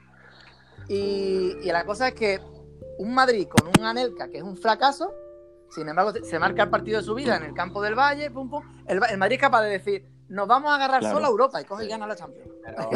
[0.87, 2.39] Y, la cosa es que
[3.01, 5.13] un Madrid con un Anelka que es un fracaso,
[5.69, 8.49] sin embargo, se marca el partido de su vida en el campo del Valle, pum,
[8.49, 8.61] pum.
[8.87, 11.85] El, Madrid es capaz de decir, nos vamos a agarrar solo a Europa y coge
[11.85, 12.49] y gana la Champions.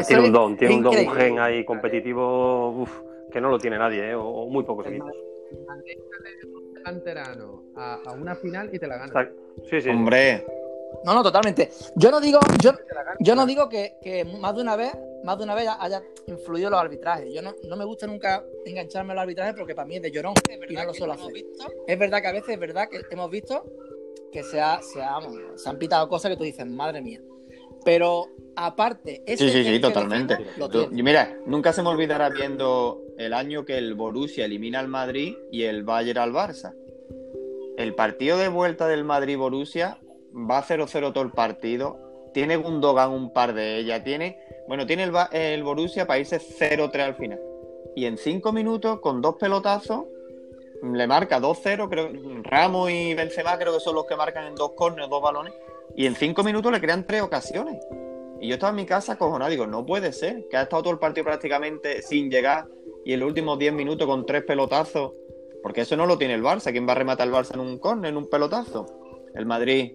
[0.07, 2.85] tiene un don, tiene un don, un gen ahí competitivo
[3.31, 4.15] que no lo tiene nadie, ¿eh?
[4.15, 5.11] o, muy pocos equipos.
[6.83, 9.29] canterano a, a, una final y te la gana.
[9.69, 9.89] Sí, sí.
[9.89, 10.45] Hombre.
[11.03, 11.71] No, no, totalmente.
[11.95, 12.71] Yo no digo, yo,
[13.19, 14.93] yo no digo que, que, más de una vez,
[15.25, 17.33] más de una vez haya influido los arbitrajes.
[17.33, 20.11] Yo no, no me gusta nunca engancharme a los arbitrajes porque para mí es de
[20.11, 20.33] llorón
[20.69, 21.33] y no lo suelo hacer.
[21.87, 23.65] Es verdad que a veces es verdad que hemos visto
[24.31, 24.99] que se, ha, se,
[25.55, 27.21] se han pitado cosas que tú dices, madre mía.
[27.83, 30.37] Pero aparte, sí, sí, sí, totalmente.
[30.91, 35.63] mira, nunca se me olvidará viendo el año que el Borussia elimina al Madrid y
[35.63, 36.73] el Bayern al Barça.
[37.77, 39.99] El partido de vuelta del Madrid-Borussia
[40.33, 41.99] va 0-0 todo el partido.
[42.33, 44.03] Tiene Gundogan un par de ellas.
[44.03, 47.39] Tiene, bueno, tiene el, Borussia para irse 0-3 al final.
[47.95, 50.05] Y en cinco minutos, con dos pelotazos,
[50.83, 51.89] le marca 2-0.
[51.89, 52.09] Creo
[52.43, 55.53] Ramos y Benzema creo que son los que marcan en dos corners, dos balones.
[55.95, 57.79] Y en cinco minutos le crean tres ocasiones.
[58.41, 60.93] Y yo estaba en mi casa cojonado, digo, no puede ser, que ha estado todo
[60.93, 62.67] el partido prácticamente sin llegar
[63.05, 65.13] y en los últimos diez minutos con tres pelotazos,
[65.61, 66.71] porque eso no lo tiene el Barça.
[66.71, 68.85] ¿Quién va a rematar el Barça en un córner, en un pelotazo?
[69.35, 69.93] El Madrid.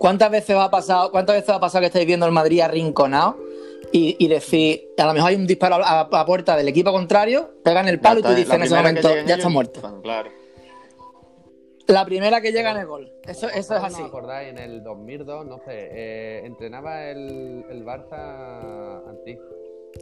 [0.00, 3.36] ¿Cuántas veces ha pasado, cuántas veces ha pasado que estáis viendo el Madrid arrinconado
[3.92, 7.50] y, y decir, a lo mejor hay un disparo a la, puerta del equipo contrario,
[7.62, 10.00] pegan el palo y tú dices en ese momento, ya está muerto?
[10.02, 10.30] Claro.
[11.86, 13.12] La primera que llega en el gol.
[13.24, 14.00] Eso, eso es así.
[14.00, 14.48] ¿No acordáis?
[14.48, 19.36] En el 2002, no sé, eh, entrenaba el, el Barça anti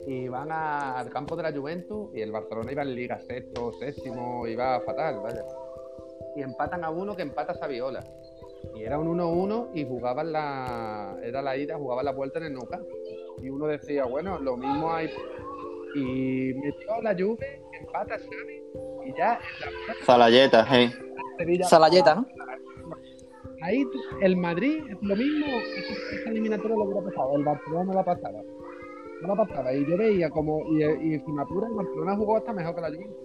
[0.07, 4.47] y van al campo de la Juventus y el Barcelona iba en Liga sexto, séptimo,
[4.47, 5.45] iba fatal, vaya.
[6.37, 8.05] Y empatan a uno que empata a Saviola.
[8.75, 11.17] Y era un 1-1 y jugaban la.
[11.23, 12.81] Era la ida, jugaban la vuelta en el Nuca.
[13.43, 15.11] Y uno decía, bueno, lo mismo hay.
[15.95, 18.63] Y metió la Juve, empata Xavi
[19.07, 19.39] y ya.
[20.05, 20.93] Zalayeta, hey.
[21.63, 22.27] Salayeta, ¿no?
[23.63, 23.85] Ahí
[24.21, 28.41] el Madrid, lo mismo, esa eliminatoria lo hubiera pasado, el Barcelona no la pasaba.
[29.21, 29.73] No la pasaba.
[29.73, 33.17] Y yo veía como, y, y encima el Barcelona jugó hasta mejor que la Juventus.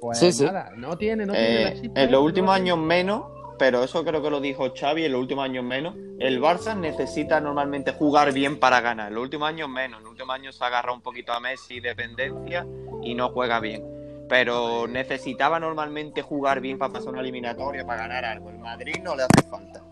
[0.00, 0.44] Pues sí, sí.
[0.44, 3.24] nada, no tiene, no tiene eh, En los últimos años menos,
[3.58, 7.40] pero eso creo que lo dijo Xavi, en los últimos años menos, el Barça necesita
[7.40, 9.08] normalmente jugar bien para ganar.
[9.08, 11.80] En los últimos años menos, en los últimos años se agarra un poquito a Messi
[11.80, 12.66] dependencia
[13.02, 13.94] y no juega bien
[14.28, 18.50] pero necesitaba normalmente jugar bien para pasar una eliminatoria, para ganar algo.
[18.50, 19.82] El Madrid no le hace falta.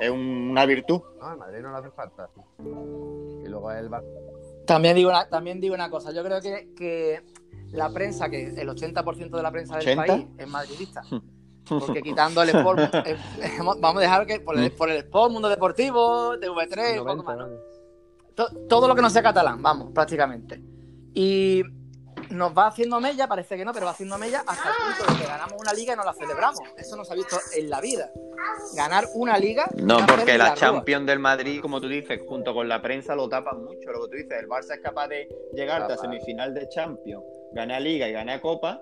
[0.00, 1.02] Es una virtud.
[1.20, 2.30] No, el Madrid no le hace falta.
[2.58, 3.90] Y luego el
[4.66, 6.12] También digo una, también digo una cosa.
[6.12, 7.22] Yo creo que, que
[7.72, 11.02] la prensa, que el 80% de la prensa del país es madridista.
[11.68, 13.16] Porque quitando el Sport, eh,
[13.58, 17.48] vamos a dejar que por el, por el Sport, Mundo Deportivo, TV3, poco más,
[18.68, 20.60] todo lo que no sea catalán, vamos, prácticamente.
[21.14, 21.62] Y
[22.30, 25.20] nos va haciendo mella, parece que no, pero va haciendo mella hasta el punto de
[25.20, 26.60] que ganamos una liga y no la celebramos.
[26.76, 28.10] Eso no se ha visto en la vida.
[28.74, 29.68] Ganar una liga.
[29.76, 33.64] No, porque la, Champions del Madrid, como tú dices, junto con la prensa lo tapan
[33.64, 33.90] mucho.
[33.92, 37.82] Lo que tú dices, el Barça es capaz de llegar a semifinal de Champions, ganar
[37.82, 38.80] liga y ganar copa.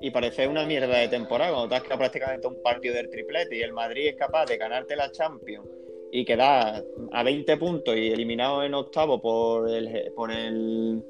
[0.00, 3.56] Y parece una mierda de temporada cuando te has quedado prácticamente un partido del triplete
[3.56, 5.68] y el Madrid es capaz de ganarte la Champions
[6.12, 6.82] y quedar
[7.12, 11.04] a 20 puntos y eliminado en octavo por el, por el,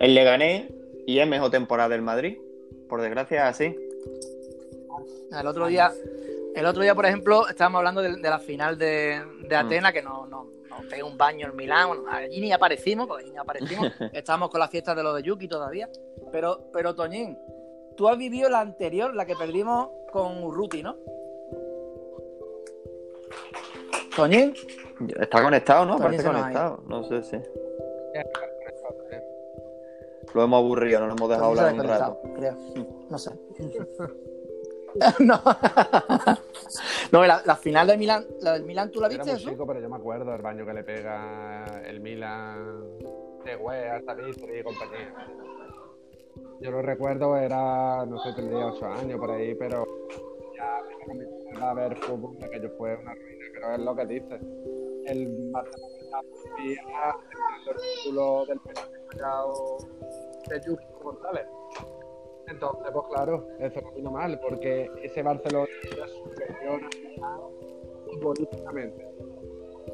[0.00, 0.70] el Leganés,
[1.06, 2.38] y es mejor temporada del Madrid.
[2.88, 3.74] Por desgracia, así.
[5.38, 5.92] El otro día,
[6.54, 9.66] el otro día, por ejemplo, estábamos hablando de, la final de, de mm.
[9.66, 11.90] Atenas, que nos no, no un baño en Milán.
[12.08, 13.92] allí ni aparecimos, porque allí ni aparecimos.
[14.12, 15.88] Estábamos con la fiesta de lo de Yuki todavía.
[16.30, 17.36] Pero, pero Toñín,
[17.96, 20.96] tú has vivido la anterior, la que perdimos con Urruti, ¿no?
[24.14, 24.54] Toñín.
[25.20, 25.98] Está conectado, ¿no?
[25.98, 26.82] Parece conectado.
[26.86, 27.36] No sé si.
[30.32, 32.18] Lo hemos aburrido, no nos hemos dejado hablar un rato.
[32.36, 32.56] Creo.
[33.08, 33.30] No sé.
[35.18, 35.42] no.
[37.12, 39.30] no, la, final del Milan, la del Milan, ¿tú la viste?
[39.30, 42.98] Era muy chico, pero yo me acuerdo el baño que le pega el Milan
[43.44, 45.14] de güey hasta y compañía.
[46.60, 49.84] Yo lo recuerdo, era, no sé, tendría 8 años por ahí, pero
[50.56, 50.80] ya
[51.12, 54.40] me a ver fútbol, aquello fue una ruina, pero es lo que dice.
[55.06, 55.94] El Barcelona
[56.56, 58.88] el título del penal
[60.48, 61.46] de Yuki González.
[62.46, 66.80] Entonces, pues claro, eso no vino mal, porque ese Barcelona era superior
[67.22, 67.38] a
[68.04, 69.06] futbolísticamente.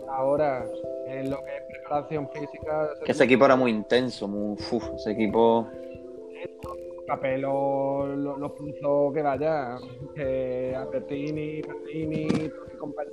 [0.09, 0.67] ahora
[1.07, 2.91] en lo que es preparación física.
[3.05, 5.69] Que ese equipo era muy intenso, muy, uf, ese equipo.
[7.07, 9.79] Capelo lo, lo puso que vaya,
[10.15, 12.29] que Albertini, Martini
[12.73, 13.13] y compañía.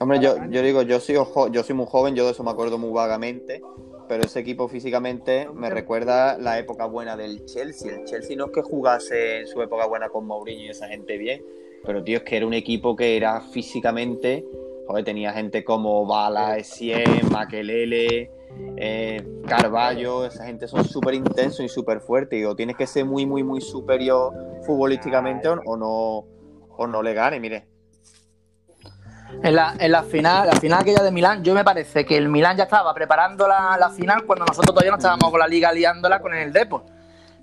[0.00, 2.50] Hombre, yo, yo digo, yo soy, ojo- yo soy muy joven, yo de eso me
[2.50, 3.62] acuerdo muy vagamente,
[4.06, 7.96] pero ese equipo físicamente me recuerda la época buena del Chelsea.
[7.96, 11.16] El Chelsea no es que jugase en su época buena con Mourinho y esa gente
[11.16, 11.42] bien,
[11.84, 14.44] pero tío, es que era un equipo que era físicamente,
[14.86, 18.30] joder, tenía gente como Bala, Essien, Makelele,
[18.76, 23.04] eh, Carballo, esa gente son súper intensos y súper fuertes, y o tienes que ser
[23.04, 24.32] muy, muy, muy superior
[24.64, 26.24] futbolísticamente o, o no,
[26.76, 27.68] o no le gane, mire.
[29.42, 32.28] En la, en la final, la final aquella de Milán, yo me parece que el
[32.28, 35.70] Milán ya estaba preparando la, la final cuando nosotros todavía no estábamos con la liga
[35.70, 36.84] liándola con el Depor.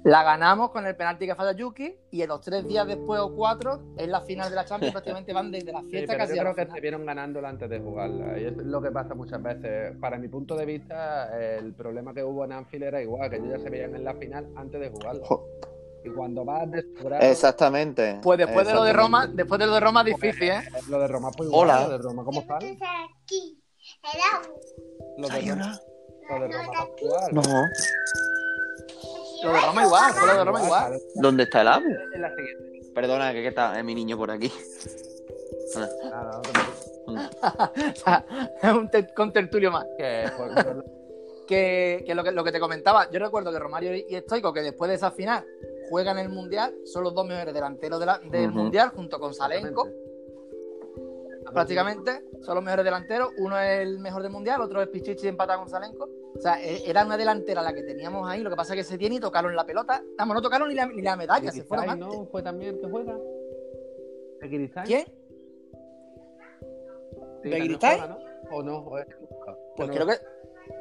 [0.05, 3.33] La ganamos con el penalti que falla Yuki y en los tres días después o
[3.35, 6.35] cuatro es la final de la Champions prácticamente van desde la Sí, fiesta pero casi
[6.35, 8.39] yo a la creo que se vieron ganándola antes de jugarla.
[8.39, 9.97] Y es lo que pasa muchas veces.
[9.99, 13.49] Para mi punto de vista, el problema que hubo en Anfield era igual, que ellos
[13.57, 15.25] ya se veían en la final antes de jugarla.
[15.25, 15.47] Jo-
[16.03, 18.19] Y cuando vas de sobrado, Exactamente.
[18.21, 18.93] Pues después de lo de.
[18.93, 20.61] Roma, después de lo de Roma difícil, ¿eh?
[20.87, 21.61] lo de Roma fue igual.
[21.63, 21.81] Hola.
[21.81, 22.59] Lo de Roma, ¿cómo están?
[25.17, 25.79] Lo de Roma,
[26.29, 26.87] lo de Roma.
[27.31, 27.41] No.
[29.43, 30.99] Lo de Roma igual, lo de Roma igual.
[31.15, 31.85] ¿Dónde está el ABU?
[32.13, 32.91] En la siguiente.
[32.93, 34.51] Perdona, que, está eh, mi niño por aquí.
[38.63, 39.85] Es un te- con tertulio más.
[39.97, 40.25] Que
[41.47, 44.61] que, que lo que lo que te comentaba, yo recuerdo que Romario y Stoico, que
[44.61, 45.45] después de esa final
[45.89, 48.49] juegan el Mundial, son los dos mejores delanteros de la- del.
[48.51, 49.87] Mundial, junto con Salenko,
[51.53, 55.59] prácticamente, son los mejores delanteros, uno es el mejor del Mundial, otro es Pichichi empatado
[55.59, 58.73] con Salenko, o sea, e- era una delantera la que teníamos ahí, lo que pasa
[58.73, 61.15] es que se tiene y tocaron la pelota, vamos, no tocaron ni la, ni la
[61.15, 62.07] medalla, se fueron antes.
[62.07, 62.25] ¿no?
[62.27, 63.17] Fue también que juega.
[64.85, 65.05] ¿Quién?
[67.43, 68.09] Sí, ¿Begiristain?
[68.09, 68.17] ¿no?
[68.51, 68.77] ¿O no?
[68.79, 69.07] ¿O es-
[69.75, 69.93] Pues no.
[69.93, 70.13] creo que,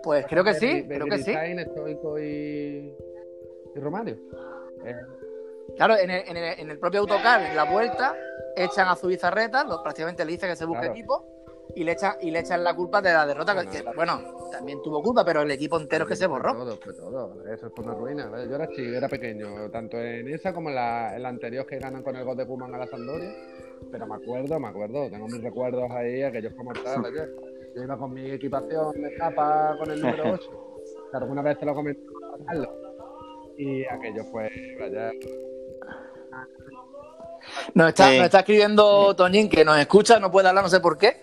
[0.03, 1.33] pues creo que sí, creo que sí.
[1.33, 2.95] Begiristain, Stoico y,
[3.75, 4.17] y Romario.
[4.85, 4.95] Eh,
[5.77, 8.15] Claro, en el, en el- en el propio autocar, en la vuelta,
[8.57, 10.95] echan a Zubizarreta, lo- prácticamente le dice que se busque Claro.
[10.95, 11.25] equipo,
[11.75, 13.71] y le echan, y le echan la culpa de la derrota, Bueno.
[13.71, 14.21] que, bueno,
[14.53, 16.53] también tuvo culpa, pero el equipo entero es que se Fue borró.
[16.53, 17.45] Todo, fue todo.
[17.53, 18.31] Eso fue una ruina.
[18.49, 21.79] Yo era chico, era pequeño, tanto en esa como en la, en la anterior que
[21.79, 23.31] ganan con el gol de Kuman a la Sampdoria.
[23.91, 27.03] Pero me acuerdo, me acuerdo, tengo mis recuerdos ahí, aquellos como tal.
[27.75, 30.51] Yo iba con mi equipación de capa con el número 8.
[31.11, 32.01] Que alguna vez te lo comenté.
[33.57, 35.11] Y aquello fue, vaya,
[37.75, 38.17] Nos está, Sí.
[38.17, 41.21] nos está escribiendo Toñín, que nos escucha, no puede hablar, no sé por qué,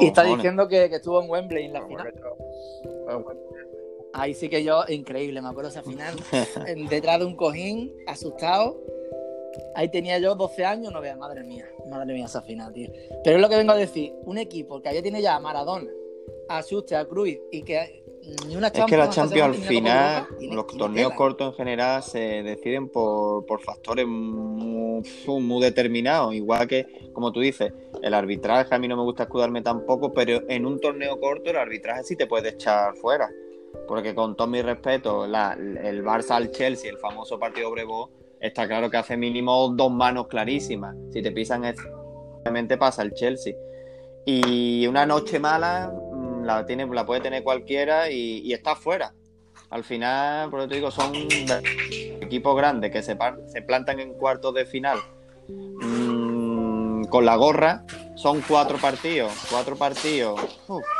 [0.00, 2.12] y está diciendo que, que estuvo en Wembley en la final.
[4.12, 6.14] Ahí sí que yo, increíble, me acuerdo esa final,
[6.90, 8.80] detrás de un cojín, asustado.
[9.74, 12.90] Ahí tenía yo 12 años, no veas, madre mía, madre mía esa final, tío.
[13.24, 15.90] Pero es lo que vengo a decir, un equipo que ya tiene ya a Maradona,
[16.48, 18.03] a Schuster, a Cruyff, y que
[18.46, 22.88] ni una Es que la Champions al final, los torneos cortos en general se deciden
[22.88, 25.02] por, por factores muy,
[25.40, 26.34] muy determinados.
[26.34, 30.42] Igual que, como tú dices, el arbitraje a mí no me gusta escudarme tampoco, pero
[30.48, 33.28] en un torneo corto el arbitraje sí te puede echar fuera.
[33.88, 38.10] Porque con todo mi respeto, la- el Barça al Chelsea, el famoso partido Brevo,
[38.40, 40.96] está claro que hace mínimo dos manos clarísimas.
[41.12, 41.64] Si te pisan,
[42.40, 43.54] obviamente pasa el Chelsea.
[44.24, 45.92] Y una noche mala
[46.44, 49.12] la, tiene, la puede tener cualquiera y, está fuera.
[49.70, 51.12] Al final, por eso te digo, son
[52.20, 54.98] equipos grandes que se, se plantan en cuartos de final
[55.48, 57.84] mm, con la gorra.
[58.14, 60.40] Son cuatro partidos, cuatro partidos.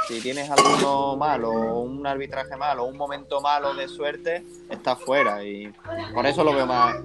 [0.09, 5.45] Si tienes alguno malo, un arbitraje malo, un momento malo de suerte, estás fuera.
[5.45, 5.73] Y
[6.13, 6.97] por eso lo veo más,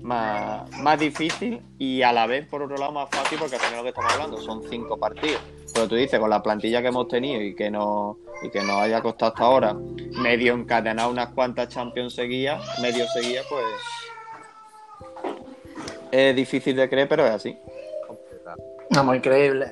[0.00, 3.76] más, más difícil y a la vez, por otro lado, más fácil porque al final
[3.78, 5.42] lo que estamos hablando son cinco partidos.
[5.74, 8.76] Pero tú dices, con la plantilla que hemos tenido y que nos, y que nos
[8.76, 9.74] haya costado hasta ahora
[10.22, 13.64] medio encadenar unas cuantas Champions seguidas, medio seguidas, pues
[16.10, 17.58] es difícil de creer, pero es así.
[18.90, 19.66] Vamos, increíble.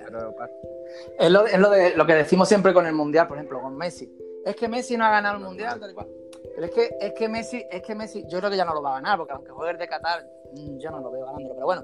[1.19, 3.77] Es lo, es lo de lo que decimos siempre con el mundial, por ejemplo, con
[3.77, 4.13] Messi.
[4.45, 6.09] Es que Messi no ha ganado el mundial, tal y cual.
[6.55, 8.83] Pero es que, es que Messi, es que Messi, yo creo que ya no lo
[8.83, 11.55] va a ganar, porque aunque juegue el de Qatar, mm, yo no lo veo ganándolo.
[11.55, 11.83] Pero bueno,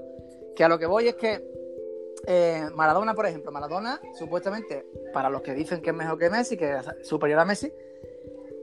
[0.55, 1.43] que a lo que voy es que
[2.25, 6.55] eh, Maradona, por ejemplo, Maradona, supuestamente, para los que dicen que es mejor que Messi,
[6.55, 7.71] que es superior a Messi,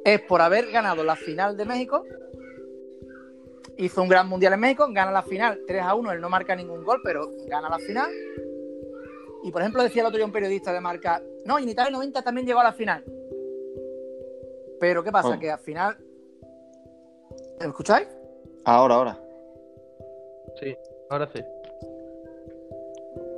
[0.05, 2.05] es por haber ganado la final de México.
[3.77, 6.57] Hizo un gran mundial en México, gana la final 3 a 1, él no marca
[6.57, 8.11] ningún gol, pero gana la final.
[9.42, 11.90] Y por ejemplo, decía el otro día un periodista de marca, no, y en Italia
[11.90, 13.05] 90 también llegó a la final.
[14.79, 15.29] Pero ¿qué pasa?
[15.29, 15.40] ¿Cómo?
[15.40, 15.96] Que al final.
[17.59, 18.09] ¿Me escucháis?
[18.64, 19.20] Ahora, ahora.
[20.59, 20.77] Sí,
[21.11, 21.42] ahora sí.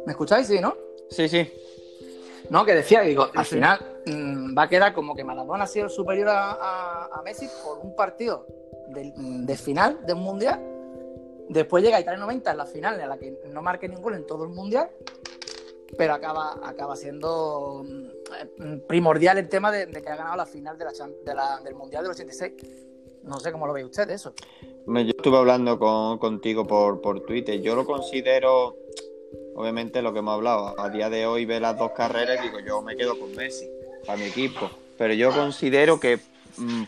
[0.07, 0.47] ¿Me escucháis?
[0.47, 0.77] Sí, ¿no?
[1.11, 1.53] Sí, sí.
[2.51, 5.89] No, que decía, digo, al final mm, va a quedar como que Maradona ha sido
[5.89, 8.47] superior a, a, Messi por un partido
[8.89, 10.61] de, de, final de un mundial.
[11.49, 14.45] Después llega Italia 90 en la final, en la que no marque ningún en todo
[14.45, 14.91] el mundial,
[15.97, 17.85] pero acaba, acaba siendo
[18.59, 22.13] mm, primordial el tema de, que ha ganado la final de la, del mundial del
[22.13, 22.53] 86.
[23.23, 24.35] No sé cómo lo ve usted eso.
[24.85, 25.79] Yo estuve hablando
[26.19, 27.61] contigo por, por Twitter.
[27.61, 28.82] Yo lo considero
[29.55, 32.61] obviamente lo que hemos hablado, a día de hoy ve las dos carreras y digo,
[32.61, 33.69] yo me quedo con Messi
[34.07, 34.71] para mi equipo.
[34.99, 36.19] Pero yo considero que
[36.57, 36.83] mm,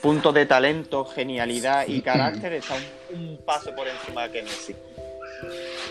[0.00, 2.74] puntos de talento, genialidad y carácter está
[3.12, 4.74] un, paso por encima que Messi.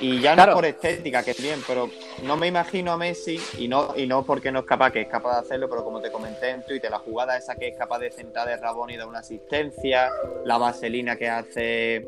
[0.01, 1.89] Y ya no por estética, que es bien, pero
[2.23, 5.07] no me imagino a Messi, y no, y no porque no es capaz, que es
[5.07, 7.99] capaz de hacerlo, pero como te comenté en Twitter, la jugada esa que es capaz
[7.99, 10.11] de centrar de Rabón y dar una asistencia,
[10.43, 12.07] la vaselina que hace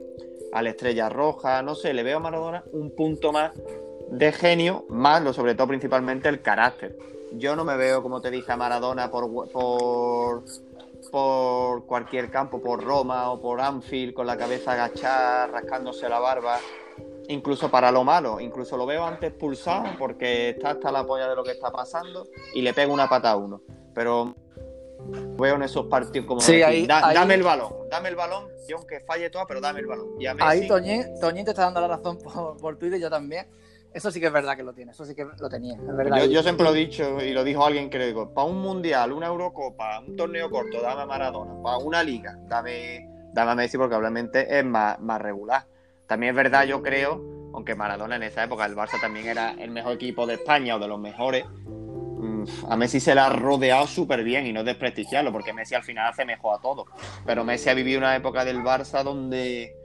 [0.52, 3.52] a la estrella roja, no sé, le veo a Maradona un punto más
[4.12, 6.98] de genio, más lo sobre todo principalmente el carácter.
[7.34, 10.44] Yo no me veo, como te dije, a Maradona por, por,
[11.12, 16.58] por cualquier campo, por Roma o por Anfield, con la cabeza agachada, rascándose la barba,
[17.28, 18.40] incluso para lo malo.
[18.40, 22.28] Incluso lo veo antes pulsado porque está hasta la polla de lo que está pasando
[22.54, 23.62] y le pego una pata a uno.
[23.94, 24.34] Pero
[25.38, 29.00] veo en esos partidos como sí, ahí, dame el balón, dame el balón, y aunque
[29.02, 30.10] falle toda, pero dame el balón.
[30.40, 31.06] ahí Toñín,
[31.46, 33.46] te está dando la razón por, por Twitter, yo también.
[33.94, 35.76] Eso sí que es verdad que lo tiene, eso sí que lo tenía.
[36.28, 39.12] Yo, siempre lo he dicho y lo dijo alguien que le digo, para un mundial,
[39.12, 43.78] una Eurocopa, un torneo corto, dame a Maradona, para una liga, dame, dame a Messi
[43.78, 45.66] porque obviamente es más, más regular.
[46.06, 49.72] También es verdad, yo creo, aunque Maradona en esa época, el Barça también era el
[49.72, 53.88] mejor equipo de España o de los mejores, mm, a Messi se le ha rodeado
[53.88, 56.86] súper bien y no desprestigiarlo, porque Messi al final hace mejor a todo.
[57.26, 59.76] Pero Messi ha vivido una época del Barça donde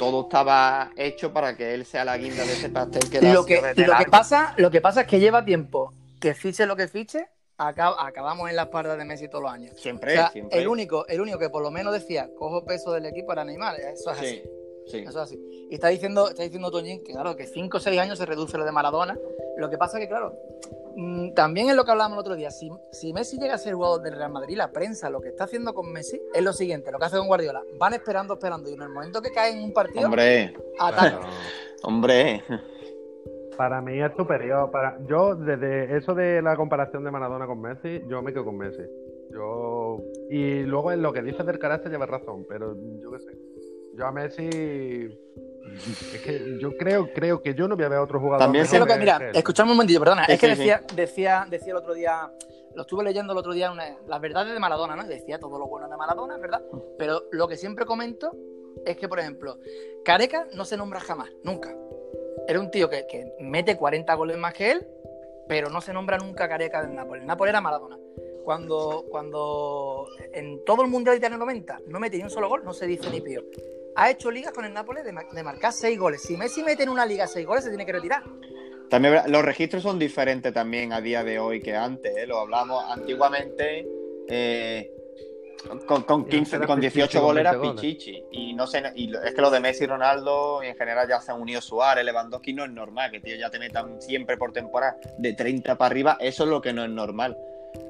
[0.00, 3.60] todo estaba hecho para que él sea la guinda de ese pastel que lo que,
[3.60, 7.28] lo que pasa Lo que pasa es que lleva tiempo que fiche lo que fiche,
[7.56, 9.78] acabamos en la espalda de Messi todos los años.
[9.78, 10.58] Siempre, siempre.
[10.58, 13.78] El único, el único que por lo menos decía, cojo peso del equipo era Neymar,
[13.78, 14.42] eso es así.
[14.86, 14.98] Sí.
[14.98, 15.68] Eso es así.
[15.70, 18.56] Y está diciendo, está diciendo Toñín que claro, que 5 o 6 años se reduce
[18.56, 19.18] lo de Maradona.
[19.60, 20.34] Lo que pasa es que, claro,
[20.96, 22.50] Mm, también es lo que hablábamos el otro día.
[22.50, 25.44] Si, si, Messi llega a ser jugador del Real Madrid, la prensa lo que está
[25.44, 27.62] haciendo con Messi es lo siguiente: lo que hace con Guardiola.
[27.78, 28.68] Van esperando, esperando.
[28.68, 30.54] Y en el momento que cae en un partido, hombre,
[31.82, 32.42] hombre.
[33.56, 34.70] Para mí es superior.
[34.70, 34.98] Para...
[35.06, 38.82] Yo, desde eso de la comparación de Maradona con Messi, yo me quedo con Messi.
[39.32, 39.98] Yo.
[40.30, 43.38] Y luego en lo que dices del carácter lleva razón, pero yo qué sé.
[43.94, 45.08] Yo a Messi
[46.14, 48.40] es que yo creo, creo que yo no voy a ver a otro jugador.
[48.40, 50.24] También sé lo que, mira, escuchame un momentito, perdona.
[50.24, 52.30] es que decía, decía, decía el otro día,
[52.74, 53.72] lo estuve leyendo el otro día,
[54.06, 55.04] las verdades de Maradona, ¿no?
[55.04, 56.62] Decía todo lo bueno de Maradona, ¿verdad?
[56.98, 58.32] Pero lo que siempre comento
[58.84, 59.58] es que, por ejemplo,
[60.04, 61.74] Careca no se nombra jamás, nunca.
[62.48, 64.86] Era un tío que, que mete 40 goles más que él,
[65.48, 67.20] pero no se nombra nunca Careca del Napoli.
[67.20, 67.98] El Napoli era Maradona.
[68.44, 72.64] Cuando, cuando en todo el Mundial de Italia 90 no mete ni un solo gol,
[72.64, 73.44] no se dice ni pío
[73.96, 76.22] ha hecho ligas con el Nápoles de, marcar seis goles.
[76.22, 78.22] Si Messi mete en una liga seis goles, se tiene que retirar.
[78.88, 82.26] También los registros son diferentes también a día de hoy que antes, ¿eh?
[82.26, 83.86] lo hablamos antiguamente.
[84.28, 84.90] Eh,
[85.86, 88.24] con, con, 15, con 18 goles era Pichichi.
[88.30, 91.20] Y no sé, y es que lo de Messi y Ronaldo, y en general ya
[91.20, 94.52] se han unido Suárez, Lewandowski, no es normal, que tío ya te metan siempre por
[94.52, 97.36] temporada de 30 para arriba, eso es lo que no es normal.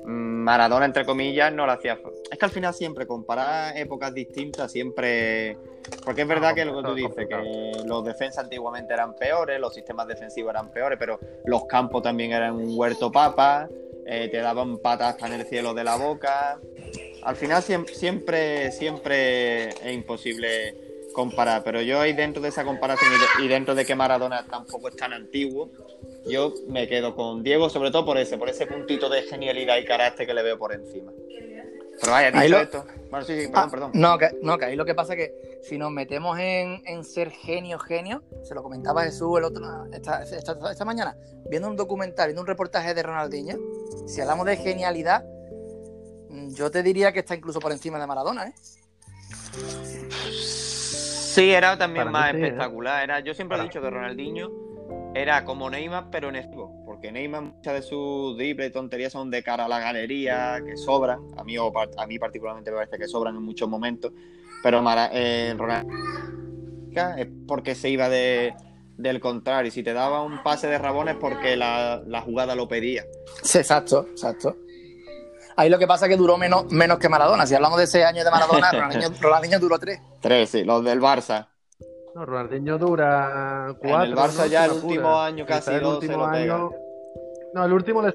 [0.05, 1.99] Maradona, entre comillas, no lo hacía.
[2.31, 5.57] Es que al final siempre comparar épocas distintas, siempre.
[6.05, 9.75] Porque es verdad que lo que tú dices, que los defensas antiguamente eran peores, los
[9.75, 13.69] sistemas defensivos eran peores, pero los campos también eran un huerto papa,
[14.07, 16.59] eh, te daban patas hasta en el cielo de la boca.
[17.23, 20.75] Al final siempre, siempre es imposible
[21.13, 23.11] comparar, pero yo ahí dentro de esa comparación
[23.43, 25.71] y dentro de que Maradona tampoco es tan antiguo,
[26.27, 29.85] yo me quedo con Diego, sobre todo por ese, por ese puntito de genialidad y
[29.85, 31.13] carácter que le veo por encima.
[32.01, 32.87] Pero vaya, dicho esto.
[33.11, 33.91] Bueno, sí, sí, perdón, ah, perdón.
[33.95, 37.05] No que, no, que ahí lo que pasa es que si nos metemos en, en
[37.05, 41.17] ser genio, genio, se lo comentaba Jesús el otro, esta, esta, mañana,
[41.49, 43.57] viendo un documental, viendo un reportaje de Ronaldinho,
[44.07, 45.25] si hablamos de genialidad,
[46.31, 48.55] mm, yo te diría que está incluso por encima de Maradona, ¿eh?
[51.31, 52.39] Sí, era también más ¿eh?
[52.39, 53.05] espectacular.
[53.05, 54.51] Era, yo siempre he dicho que Ronaldinho
[55.15, 59.31] era como Neymar, pero en esto, porque Neymar muchas de sus dribbles y tonterías son
[59.31, 63.09] de cara a la galería, que sobran, a mí, a mí particularmente me parece que
[63.09, 64.13] sobran en muchos momentos,
[64.63, 65.95] pero eh, Ronaldo
[67.17, 68.53] es porque se iba de,
[68.99, 73.07] del contrario, y si te daba un pase de rabones porque la, jugada lo pedía.
[73.43, 74.59] Sí, exacto, exacto.
[75.57, 77.47] Ahí lo que pasa es que duró menos, menos que Maradona.
[77.47, 78.73] Si hablamos de ese año de Maradona,
[79.23, 80.03] Ronaldinho duró tres.
[80.21, 81.49] Tres, sí, los del Barça.
[82.15, 84.05] No, Ronaldinho dura cuatro.
[84.05, 86.71] En el Barça ya el último año casi el último año...
[87.55, 88.15] No, el último le...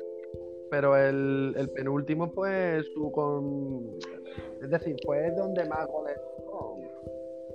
[0.69, 3.97] pero el, el penúltimo pues su con
[4.61, 6.17] es decir, fue donde más goles.
[6.47, 6.79] Oh,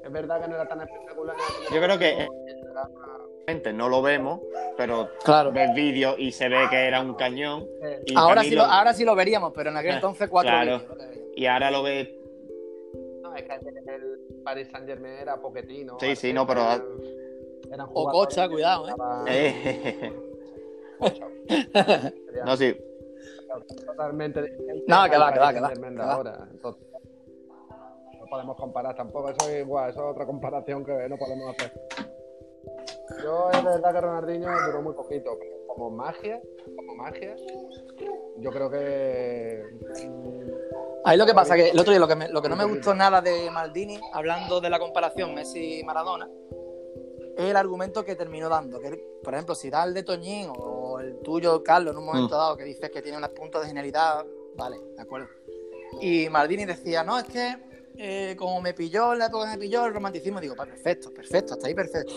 [0.05, 1.37] es verdad que no era tan espectacular.
[1.73, 2.29] Yo creo que
[3.75, 4.41] no lo vemos,
[4.77, 5.51] pero Claro.
[5.53, 7.67] ves vídeos y se ve que era un cañón.
[7.83, 10.51] Eh, Y Ahora sí, lo, ahora sí lo veríamos, pero en aquel Eh, entonces cuatro
[10.53, 10.81] claro.
[11.35, 12.09] y ahora lo ves.
[13.23, 15.97] No, es que el, el Paris Saint Germain era Poquetino.
[15.99, 16.63] Sí, sí, no, pero-
[17.73, 18.87] Eran O Cocha, cuidado,
[19.27, 20.13] ¿eh?
[22.45, 22.77] no, sí.
[23.87, 24.41] Totalmente
[24.87, 26.49] No, que va, que va, que va, ahora.
[26.51, 26.83] Entonces,
[28.19, 29.31] no podemos comparar tampoco.
[29.31, 31.73] Eso es igual, eso es otra comparación que no podemos hacer.
[33.23, 36.41] Yo es verdad que Ronaldinho duró muy poquito, pero como magia,
[36.77, 37.35] como magia,
[38.39, 39.63] yo creo que
[41.05, 42.65] Ahí lo que pasa que el otro día lo que, me- lo que no me
[42.65, 46.29] gustó nada de Maldini, hablando de la comparación Messi-Maradona,
[47.37, 48.81] es el argumento que terminó dando.
[48.81, 48.91] Que,
[49.23, 52.39] por ejemplo, si da el de Toñín o el tuyo, Carlos, en un momento Mm.
[52.39, 54.25] dado, que dices que tiene unos puntos de genialidad,
[54.57, 55.29] vale, de acuerdo.
[56.01, 57.57] Y Maldini decía, no, es que
[57.99, 61.55] eh, como me pilló en la época que me pilló el romanticismo, digo, perfecto, perfecto,
[61.55, 62.13] hasta ahí perfecto.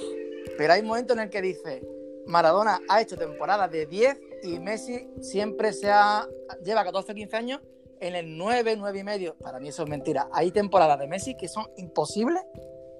[0.57, 1.81] Pero hay un momento en el que dice,
[2.25, 6.27] Maradona ha hecho temporadas de 10 y Messi siempre se ha,
[6.63, 7.61] lleva 14 15 años
[7.99, 9.35] en el 9, 9 y medio.
[9.35, 10.29] Para mí eso es mentira.
[10.31, 12.41] Hay temporadas de Messi que son imposibles,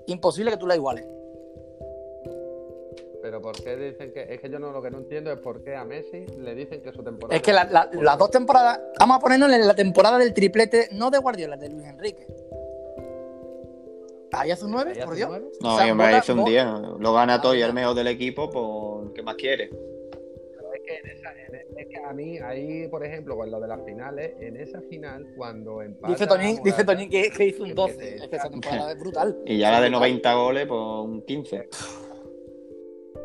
[0.07, 1.05] imposible que tú la iguales.
[3.24, 4.34] Pero ¿por qué dicen que.?
[4.34, 6.82] Es que yo no lo que no entiendo es por qué a Messi le dicen
[6.82, 7.38] que su temporada.
[7.38, 10.89] Es que la- la- las dos temporadas, vamos a ponernos en la temporada del triplete,
[10.91, 12.28] no de Guardiola, de Luis Enrique.
[14.34, 15.30] Ahí hace un 9, ¿Ahí hace por Dios.
[15.61, 16.65] No, O sea, hombre, hizo un vo- día.
[16.99, 19.69] Lo gana todo y el mejor del equipo, pues, ¿qué más quiere?
[19.69, 23.59] Pero es que, en esa- en- es que a mí, ahí, por ejemplo, con lo
[23.61, 26.11] de las finales, en esa final, cuando empata.
[26.13, 27.93] Dice Toñín, dice que, que hizo un que 12.
[27.95, 29.38] te Es que esa temporada es brutal.
[29.45, 30.09] Y ya la de Brutal.
[30.09, 31.69] 90 goles, pues un 15.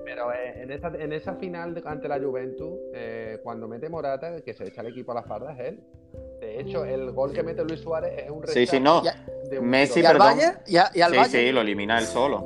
[0.08, 4.40] Pero eh, en esa, en esa final de- ante la Juventus, eh, cuando mete Morata,
[4.40, 5.80] que se echa el equipo a la espalda es él.
[6.40, 9.02] De hecho, el gol que mete Luis Suárez es un Sí, sí, no.
[9.50, 10.28] De un Messi, Y al perdón.
[10.38, 11.46] Valle, y, a- y al Sí, Valle.
[11.46, 12.42] sí, lo elimina él solo.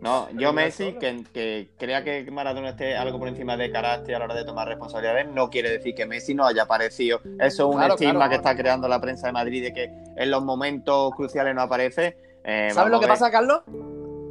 [0.00, 4.20] No, yo Messi, que, que crea que Maradona esté algo por encima de carácter a
[4.20, 7.20] la hora de tomar responsabilidades, no quiere decir que Messi no haya aparecido.
[7.40, 9.90] Eso es un Claro, estigma claro, que está creando la prensa de Madrid de que
[10.16, 12.16] en los momentos cruciales no aparece.
[12.42, 13.60] Eh, ¿Sabes lo que pasa, Carlos?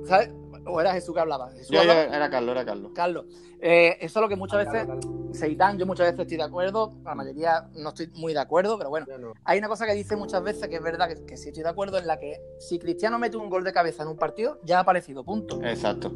[0.05, 0.29] ¿Sabes?
[0.67, 1.49] ¿O era Jesús que hablaba?
[1.51, 2.91] Jesús Yo, yo- hablaba- era Carlos, era Carlos.
[2.93, 3.25] Carlos,
[3.61, 4.87] eh, eso es lo que muchas veces.
[5.33, 8.89] Seitán, yo muchas veces estoy de acuerdo, la mayoría no estoy muy de acuerdo, pero
[8.89, 9.33] bueno, no.
[9.43, 11.69] hay una cosa que dice muchas veces que es verdad que, que sí estoy de
[11.69, 14.77] acuerdo, en la que si Cristiano mete un gol de cabeza en un partido, ya
[14.77, 15.61] ha aparecido, punto.
[15.63, 16.11] Exacto.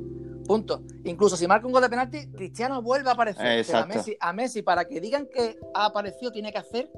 [0.48, 0.82] Punto.
[1.04, 3.44] Incluso si marca un gol de penalti, Cristiano vuelve a aparecer.
[3.44, 3.96] Pero a Exacto.
[3.96, 6.90] Messi, a Messi, para que digan que ha aparecido, tiene que hacer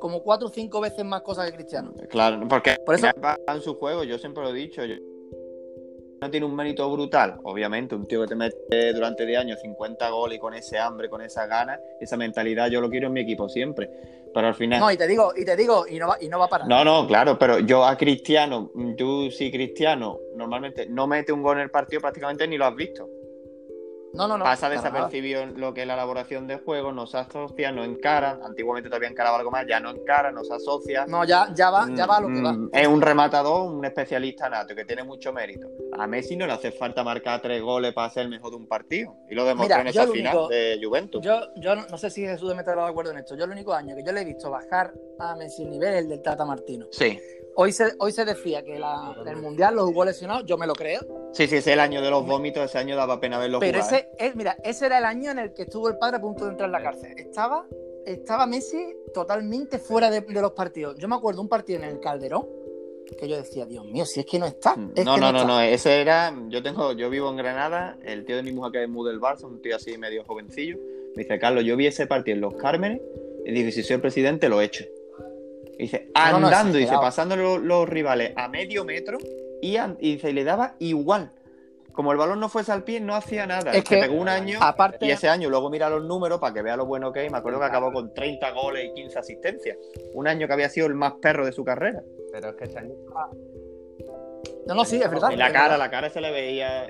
[0.00, 1.92] como cuatro o cinco veces más cosas que Cristiano.
[2.08, 3.06] Claro, porque Por eso-
[3.48, 4.84] en su juego, yo siempre lo he dicho.
[4.84, 4.96] yo-
[6.20, 10.08] No tiene un mérito brutal, obviamente, un tío que te mete durante 10 años 50
[10.08, 13.20] goles y con ese hambre, con esa ganas, esa mentalidad, yo lo quiero en mi
[13.20, 13.90] equipo siempre.
[14.32, 14.80] Pero al final.
[14.80, 16.68] No, y te digo, y te digo, y no va, y no va a parar.
[16.68, 21.58] No, no, claro, pero yo a Cristiano, tú si Cristiano normalmente no mete un gol
[21.58, 23.08] en el partido, prácticamente ni lo has visto.
[24.16, 24.38] No, no.
[24.38, 27.84] no, Pasa desapercibido en lo que es la elaboración de juego, no se asocia, no
[27.84, 28.38] encara.
[28.44, 31.06] Antiguamente todavía encaraba algo más, ya no encara, no se asocia.
[31.06, 32.52] No, ya, ya va, ya va lo que va.
[32.52, 35.68] Mm, Es un rematador, un especialista nato que tiene mucho mérito.
[35.98, 38.66] A Messi no le hace falta marcar tres goles para ser el mejor de un
[38.66, 39.16] partido.
[39.30, 41.22] Y lo demostró Mira, en esa final único- de Juventus.
[41.24, 43.36] Yo, yo no, no sé si Jesús me estará de acuerdo en esto.
[43.36, 46.02] Yo el único año que yo le he visto bajar a Messi el nivel es
[46.02, 46.86] el del Tata Martino.
[46.90, 47.18] Sí.
[47.58, 50.74] Hoy se, hoy se decía que la, el Mundial lo jugó lesionado, yo me lo
[50.74, 51.00] creo.
[51.32, 53.82] Sí, sí, ese es el año de los vómitos, ese año daba pena verlo Pero
[53.82, 53.94] jugar.
[53.94, 54.08] ¿eh?
[54.16, 56.44] ese, es, mira, ese era el año en el que estuvo el padre a punto
[56.44, 57.12] de entrar en la cárcel.
[57.18, 57.66] Estaba,
[58.06, 60.96] estaba Messi totalmente fuera de, de los partidos.
[60.98, 62.46] Yo me acuerdo un partido en el Calderón
[63.18, 64.72] que yo decía, Dios mío, si es que no está.
[64.94, 65.44] es No, que no, no, está.
[65.44, 68.82] no, ese era, yo tengo, yo vivo en Granada, el tío de mi mujer que
[68.82, 70.76] es muy del Barça, un tío así medio jovencillo,
[71.14, 73.00] me dice, Carlos, yo vi ese partido en Los Cármenes
[73.44, 74.84] y dije, si soy el presidente, lo echo.
[75.78, 79.18] Y dice, No, no, no, andando, dice, pasando los, los rivales a medio metro
[79.62, 81.32] y, y dice, y le daba igual.
[81.92, 83.70] Como el balón no fuese al pie, no hacía nada.
[83.72, 86.52] Es Se que, pegó un año aparte- y ese año luego mira los números para
[86.52, 87.32] que vea lo bueno que es.
[87.32, 89.78] Me acuerdo que acabó con 30 goles y 15 asistencias.
[90.12, 92.02] Un año que había sido el más perro de su carrera.
[92.32, 92.92] Pero es que ese año,
[94.66, 95.30] No, no, sí, es verdad.
[95.30, 96.86] Y la cara, la cara se le veía.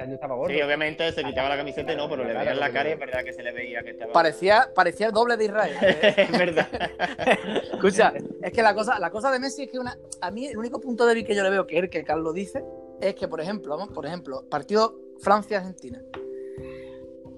[0.00, 0.54] Ese año estaba gordo.
[0.54, 2.88] Sí, obviamente se quitaba la camiseta, y no, pero le Claro, veía en la cara
[2.88, 4.12] y es verdad que se le veía que estaba.
[4.12, 5.76] Parecía, parecía el doble de Israel.
[6.16, 6.68] es verdad.
[7.72, 10.56] Escucha, es que la cosa, la cosa de Messi es que una, a mí el
[10.58, 12.64] único punto débil que yo le veo, que es el que Carlos dice,
[13.00, 16.02] es que, por ejemplo, vamos, por ejemplo, partido Francia-Argentina.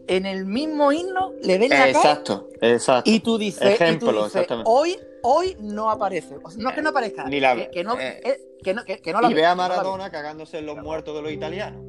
[0.09, 3.09] En el mismo himno le ves la cara Exacto, exacto.
[3.11, 4.69] y tú dices, y tú Ejemplo, dices, exactamente.
[4.71, 6.37] hoy, hoy no aparece.
[6.43, 8.75] O sea, no es que no aparezca, Ni la- que, que no, eh, eh, que
[8.75, 9.77] no, que- que no la y ve, ve a que no la ve.
[9.77, 11.81] Maradona cagándose en los muertos de los italianos.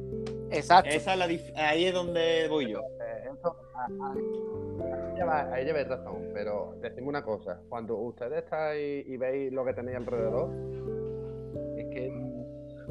[0.50, 0.90] Exacto.
[0.90, 2.80] Esa es la dif- ahí es donde voy yo.
[2.80, 9.16] Eh, eso, a- a- ahí lleváis razón, pero decimos una cosa, cuando ustedes estáis y
[9.16, 10.50] veis lo que tenéis alrededor,
[11.76, 12.12] es que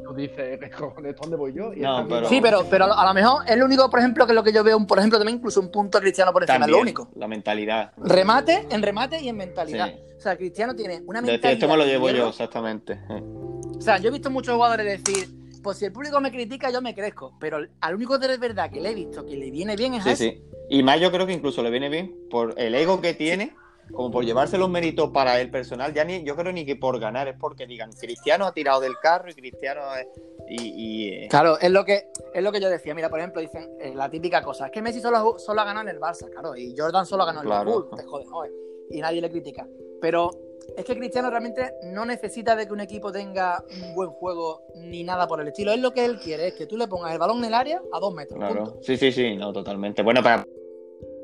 [0.02, 1.72] tú dices, ¿qué cojones, ¿dónde voy yo?
[1.72, 4.00] Y No, estás pero- viendo- Sí, pero, pero a lo mejor es lo único, por
[4.00, 6.32] ejemplo, que es lo que yo veo, por ejemplo, también incluso un punto a Cristiano
[6.32, 7.08] por encima, es lo único.
[7.14, 7.92] La mentalidad.
[7.96, 9.88] Remate, en remate y en mentalidad.
[9.88, 10.14] Sí.
[10.16, 11.52] O sea, Cristiano tiene una De mentalidad.
[11.52, 12.98] esto me lo llevo yo, exactamente.
[13.08, 15.28] O sea, yo he visto muchos jugadores decir,
[15.64, 17.32] pues si el público me critica, yo me crezco.
[17.40, 20.04] Pero al único de verdad que le he visto que le viene bien es a
[20.04, 20.24] Sí, ese.
[20.36, 20.44] sí.
[20.70, 23.56] Y más yo creo que incluso le viene bien por el ego que tiene,
[23.92, 25.92] como por llevarse los méritos para el personal.
[25.92, 28.96] Ya ni, yo creo ni que por ganar, es porque digan, Cristiano ha tirado del
[29.02, 30.06] carro y Cristiano es...
[30.48, 32.04] Y, y, eh, Claro, es lo que
[32.34, 32.94] es lo que yo decía.
[32.94, 35.88] Mira, por ejemplo, dicen eh, la típica cosa, es que Messi solo, solo ha ganado
[35.88, 37.70] en el Barça, claro, y Jordan solo ha ganado en el Claro.
[37.70, 38.50] Liverpool, te jodes, joder,
[38.90, 39.66] y nadie le critica.
[40.00, 40.30] Pero
[40.76, 45.04] es que Cristiano realmente no necesita de que un equipo tenga un buen juego ni
[45.04, 45.72] nada por el estilo.
[45.72, 47.82] Es lo que él quiere, es que tú le pongas el balón en el área
[47.92, 48.38] a dos metros.
[48.38, 48.64] Claro.
[48.64, 48.78] punto.
[48.82, 50.02] Sí, sí, sí, no, totalmente.
[50.02, 50.46] Bueno, para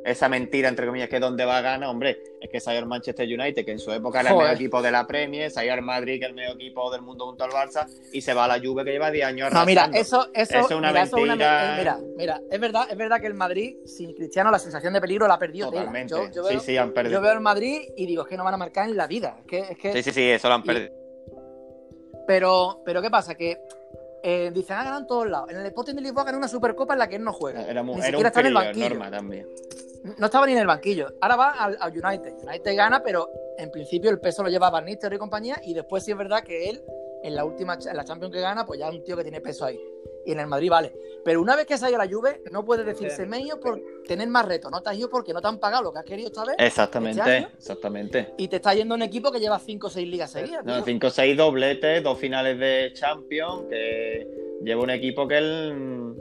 [0.05, 3.27] esa mentira, entre comillas, que donde va a ganar, hombre, es que ido al Manchester
[3.27, 6.19] United, que en su época era el mejor equipo de la Premier, ido al Madrid,
[6.19, 8.59] que es el mejor equipo del mundo junto al Barça, y se va a la
[8.59, 10.01] Juve, que lleva 10 años No, mira, arrasando.
[10.01, 11.75] eso, eso, Eso es una mira, eso es una mentira.
[11.75, 15.01] eh, mira, mira, es verdad, es verdad que el Madrid, sin Cristiano, la sensación de
[15.01, 15.69] peligro la ha perdido.
[15.71, 15.83] tela.
[15.83, 16.11] Totalmente.
[16.15, 17.15] Yo, yo sí, veo, sí, han perdido.
[17.19, 19.37] yo veo el Madrid y digo, es que no van a marcar en la vida.
[19.41, 20.95] Es que, es que Sí, sí, sí, eso lo han Y- perdido.
[22.27, 23.35] Pero, pero ¿qué pasa?
[23.35, 23.59] Que
[24.23, 25.51] eh, dicen, ha ganado en todos lados.
[25.51, 27.63] En el Sporting de Lisboa ganó una supercopa en la que él no juega.
[27.67, 28.89] Era, Ni era siquiera un está en el banquillo.
[28.91, 29.47] Norma también.
[30.19, 31.09] No estaba ni en el banquillo.
[31.21, 32.35] Ahora va al, al United.
[32.47, 33.29] United gana, pero
[33.59, 35.61] en principio el peso lo lleva Van Nistelrooy y compañía.
[35.65, 36.83] Y después sí es verdad que él,
[37.23, 39.41] en la última en la Champions que gana, pues ya es un tío que tiene
[39.41, 39.79] peso ahí.
[40.25, 40.93] Y en el Madrid vale.
[41.25, 43.81] Pero una vez que se ha ido a la Juve, no puedes decirse medio por
[44.07, 44.71] tener más retos.
[44.71, 46.57] No te has ido porque no te han pagado lo que has querido esta vez.
[46.59, 47.49] Exactamente, ¿Este año?
[47.57, 48.35] exactamente.
[48.39, 50.65] Y te está yendo un equipo que lleva 5 o 6 ligas seguidas.
[50.65, 50.85] No, tío.
[50.85, 54.27] 5 o 6 dobletes, dos finales de Champions, que
[54.63, 56.15] lleva un equipo que él...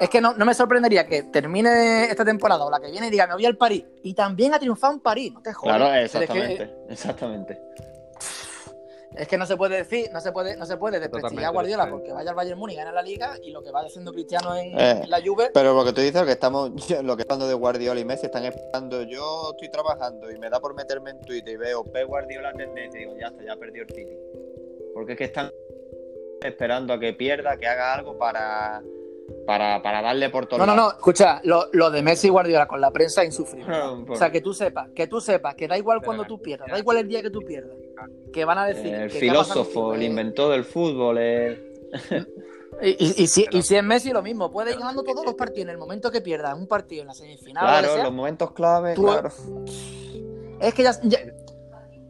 [0.00, 3.10] Es que no, no me sorprendería que termine esta temporada o la que viene y
[3.10, 3.84] diga, me voy al París.
[4.02, 5.76] Y también ha triunfado en París, no te jodas.
[5.76, 7.62] Claro, Pero es que- exactamente, exactamente.
[9.14, 11.90] Es que no se puede decir, no se puede, no se puede desprestigiar a Guardiola
[11.90, 14.56] porque vaya al Bayern Múnich y gane la liga y lo que vaya haciendo Cristiano
[14.56, 15.00] en, Eh.
[15.04, 15.50] en la Juve.
[15.52, 16.70] Pero lo que tú dices, lo que estamos,
[17.02, 19.02] lo que hablando de Guardiola y Messi, están esperando.
[19.02, 22.98] Yo estoy trabajando y me da por meterme en Twitter y veo Pep Guardiola tendencia
[22.98, 24.16] y digo, ya está, ya perdió el City.
[24.94, 25.50] Porque es que están
[26.40, 28.82] esperando a que pierda, que haga algo para,
[29.46, 32.66] para, para darle por todo No, no, no, escucha, lo, lo de Messi y Guardiola
[32.66, 33.70] con la prensa es insufrible.
[33.70, 34.04] no.
[34.08, 36.68] O sea, que tú sepas, que tú sepas, que da igual Pero cuando tú pierdas,
[36.70, 37.76] da igual el día que tú pierdas,
[38.32, 41.72] que van a decir el que filósofo, el inventor del fútbol, el...
[42.80, 44.50] Y, y- y si, y si es Messi, lo mismo.
[44.50, 45.64] Puede ir ganando todos los partidos.
[45.64, 48.94] En el momento que pierdas un partido en la semifinal, Claro, sea, los momentos clave,
[48.94, 49.28] Tú- claro.
[50.60, 51.20] es que ya, ya-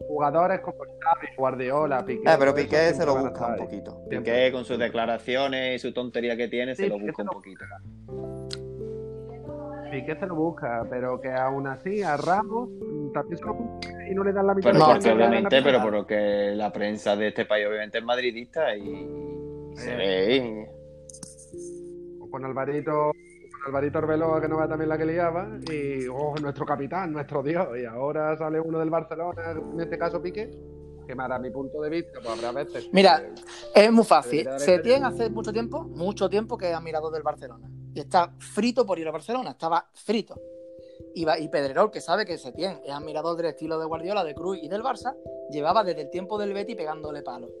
[0.07, 2.23] Jugadores como Xavi, Guardiola, Piqué.
[2.25, 4.01] Ah, pero Piqué se lo busca un poquito.
[4.09, 7.65] Piqué con sus declaraciones y su tontería que tiene, se lo busca un poquito.
[9.91, 13.89] Piqué se lo busca, pero que aún así a Ramos mm, también se lo busca
[14.09, 15.91] y no le dan la mitad Pero No, de porque obviamente, pero mitad.
[15.91, 19.07] por que la prensa de este país obviamente es madridista y
[19.75, 19.97] se Eh.
[20.41, 20.69] ve.
[22.31, 23.11] Con Alvarito,
[23.65, 27.67] Alvarito Arbeloa, que no va también la que liaba, y oh, nuestro capitán, nuestro dios,
[27.81, 30.49] y ahora sale uno del Barcelona, en este caso Piqué,
[31.07, 32.89] que para mi punto de vista, pues habrá veces.
[32.91, 33.21] Mira,
[33.73, 34.43] que- es muy fácil.
[34.57, 35.07] Setién experiencia.
[35.07, 37.69] hace mucho tiempo, mucho tiempo que es admirador del Barcelona.
[37.93, 40.35] Y está frito por ir a Barcelona, estaba frito.
[41.15, 44.67] Y, Pedrerol, que sabe que Setién es admirador del estilo de Guardiola, de Cruz y
[44.67, 45.15] del Barça,
[45.51, 47.51] llevaba desde el tiempo del Betty pegándole palos.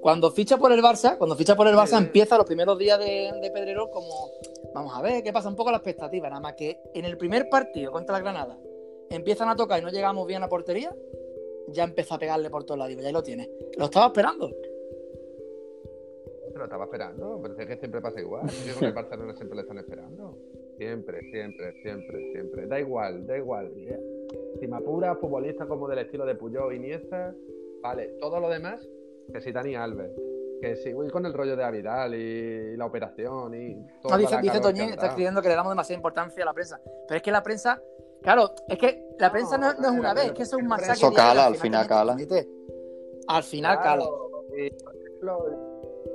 [0.00, 2.04] Cuando ficha por el Barça, cuando ficha por el Barça, Sí.
[2.04, 4.30] empieza los primeros días de, de Pedrerol como,
[4.76, 7.48] vamos a ver, qué pasa un poco la expectativa, nada más que en el primer
[7.48, 8.58] partido contra la Granada
[9.08, 10.94] empiezan a tocar y no llegamos bien a portería,
[11.68, 13.48] ya empezó a pegarle por todos lados, ahí lo tiene.
[13.78, 14.50] Lo estaba esperando.
[16.54, 18.46] Lo estaba esperando, pero es que siempre pasa igual.
[18.46, 20.36] Es que con el Barcelona siempre le están esperando.
[20.76, 22.66] Siempre, siempre, siempre, siempre.
[22.66, 23.72] Da igual, da igual.
[24.60, 27.34] Si me apura, futbolista como del estilo de Puyol, Iniesta,
[27.82, 28.08] vale.
[28.20, 28.86] Todo lo demás,
[29.32, 30.10] que si Dani Alves,
[30.66, 34.12] que si voy con el rollo de Avidal y, la operación y todo.
[34.12, 36.80] No, dice, dice Toñín, está escribiendo que le damos demasiada importancia a la prensa.
[37.06, 37.80] Pero es que la prensa,
[38.22, 40.68] claro, es que la prensa no, no es una vez, es que eso es un
[40.68, 40.94] masacre.
[40.94, 42.16] Eso cala, al final cala.
[43.28, 44.04] Al final cala.
[44.56, 45.46] Y, por ejemplo,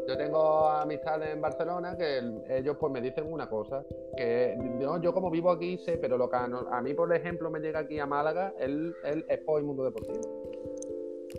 [0.08, 3.84] yo tengo amistades en Barcelona que el- ellos pues me dicen una cosa,
[4.18, 7.50] que no, yo como vivo aquí sé, pero lo que a, a mí, por ejemplo,
[7.52, 10.41] me llega aquí a Málaga, él, él es por el mundo deportivo.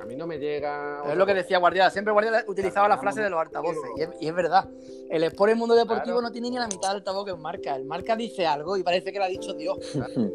[0.01, 1.03] A mí no me llega...
[1.09, 1.90] Es lo que decía Guardiola.
[1.90, 3.82] Siempre Guardiola utilizaba la frase de los altavoces.
[3.97, 4.68] Y es, y es verdad.
[5.11, 6.22] El Sport en el mundo deportivo Claro.
[6.22, 7.76] no tiene ni la mitad del altavoz que un marca.
[7.76, 9.78] El marca dice algo y parece que lo ha dicho Dios.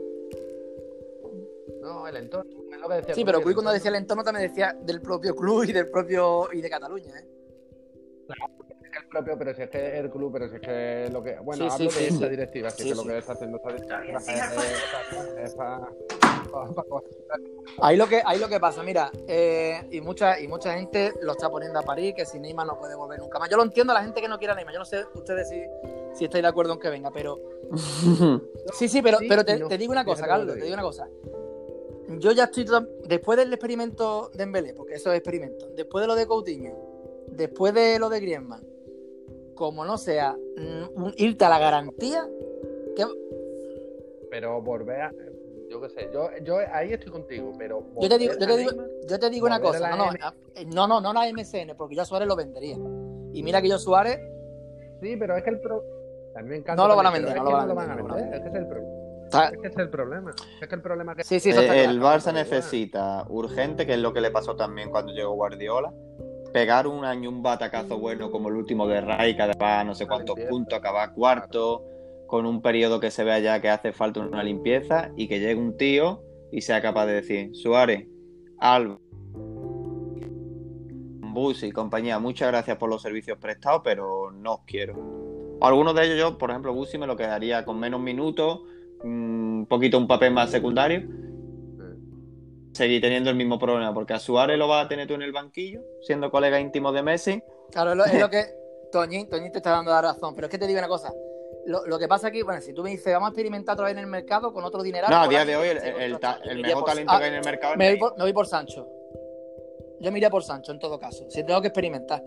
[1.80, 4.50] No, el entorno, es lo que decía Sí, pero Cruz cuando decía el entorno también
[4.50, 7.18] decía del propio club y del propio y de Cataluña.
[7.18, 7.26] ¿eh?
[9.02, 11.38] El propio, pero si es que el club, pero si es que lo que.
[11.40, 12.30] Bueno, Sí, hablo sí, de sí, esta sí.
[12.32, 13.08] directiva, si Sí, es que sí.
[13.08, 15.88] lo que está haciendo esta directiva es, es, es para.
[17.82, 21.34] Ahí lo que, ahí lo que pasa, mira, eh, y mucha, y mucha gente lo
[21.34, 23.50] está poniendo a parir, que si Neymar no puede volver nunca más.
[23.50, 24.74] Yo lo entiendo a la gente que no quiera Neymar.
[24.74, 25.62] Yo no sé ustedes si,
[26.16, 27.38] si estáis de acuerdo en que venga, pero.
[28.74, 29.68] Sí, sí, pero, Sí pero te, no.
[29.68, 31.08] te digo una cosa, Carlos, te digo una cosa.
[32.20, 36.08] Yo ya estoy to- después del experimento de Embelé, porque eso es experimento, después de
[36.08, 36.74] lo de Coutinho,
[37.28, 38.66] después de lo de Griezmann,
[39.58, 42.26] como no sea mm, irte a la garantía,
[42.96, 43.06] que
[44.32, 45.12] Pero volver a.
[45.70, 47.84] Yo qué sé, yo, yo ahí estoy contigo, pero.
[48.00, 48.72] yo te digo, yo te digo,
[49.10, 50.34] yo te digo una cosa, no, la
[50.66, 52.78] no, no, no, la MSN, porque yo a Suárez lo vendería.
[53.34, 54.18] Y mira que yo Suárez,
[55.02, 55.84] Sí, pero es que el pro.
[56.36, 56.82] A mí me encanta.
[56.82, 58.34] No lo van a vender, no es lo que van a vender.
[58.34, 59.22] Es que ese es el problema.
[59.26, 60.32] está- Es que ese es el problema.
[60.62, 61.24] Es que el problema es que.
[61.26, 62.02] sí, sí, Eh, el.
[62.02, 65.94] Barça necesita urgente, que es lo que le pasó también cuando llegó Guardiola,
[66.58, 70.08] pegar un año un batacazo bueno como el último de Rai, que además no sé
[70.08, 71.86] cuántos puntos, acabar cuarto,
[72.26, 75.54] con un periodo que se vea ya que hace falta una limpieza y que llegue
[75.54, 78.08] un tío y sea capaz de decir, Suárez,
[78.58, 78.98] Alba,
[81.32, 84.96] Bus y compañía, muchas gracias por los servicios prestados, pero no os quiero.
[85.62, 88.62] Algunos de ellos yo, por ejemplo, Busi me lo quedaría con menos minutos,
[89.04, 91.08] un poquito un papel más secundario,
[92.78, 95.32] seguir teniendo el mismo problema, porque a Suárez lo vas a tener tú en el
[95.32, 97.44] banquillo, siendo colega íntimo de Messi.
[97.72, 98.46] Claro, es lo, es lo que
[98.92, 101.12] Toñín, Toñín te está dando la razón, pero es que te digo una cosa.
[101.66, 103.92] Lo, lo que pasa aquí, bueno, si tú me dices, vamos a experimentar otra vez
[103.94, 105.12] en el mercado con otro dineral.
[105.12, 107.24] No, a día de hoy el, el- ta- el me mejor por- talento ah, que
[107.26, 108.88] hay en el mercado es me voy, por, me voy por Sancho.
[110.00, 112.24] Yo me iría por Sancho en todo caso, si tengo que experimentar.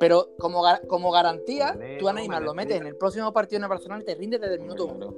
[0.00, 3.68] Pero como, como garantía, tú Neymar lo Mané, metes en el próximo partido en el
[3.68, 5.14] Barcelona y te rinde desde el minuto uno.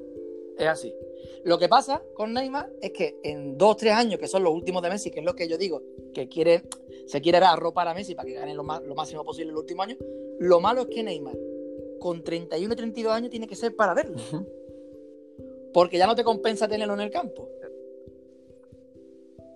[0.59, 0.95] Es así.
[1.45, 4.83] Lo que pasa con Neymar es que en dos, tres años, que son los últimos
[4.83, 5.83] de Messi, que es lo que yo digo,
[6.15, 6.63] que quiere,
[7.07, 9.59] se quiere arropar a Messi para que gane lo, más- lo máximo posible en el
[9.59, 9.97] último año,
[10.39, 11.37] lo malo es que Neymar,
[11.99, 14.17] con 31 y 32 años, tiene que ser para verlo.
[15.73, 17.49] Porque ya no te compensa tenerlo en el campo.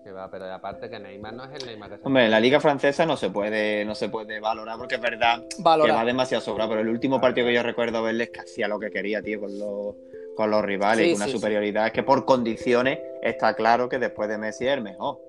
[0.03, 2.39] Que va, pero aparte que Neymar no es el Neymar que se Hombre, en la
[2.39, 5.45] liga francesa no se puede, no se puede valorar porque es verdad
[5.85, 8.67] que va demasiado sobrado, pero el último partido que yo recuerdo verle es que hacía
[8.69, 9.95] lo que quería, tío, con los,
[10.37, 11.37] con los rivales, Sí, y una sí, sí.
[11.37, 11.87] superioridad.
[11.87, 15.19] Es que por condiciones está claro que después de Messi es el mejor.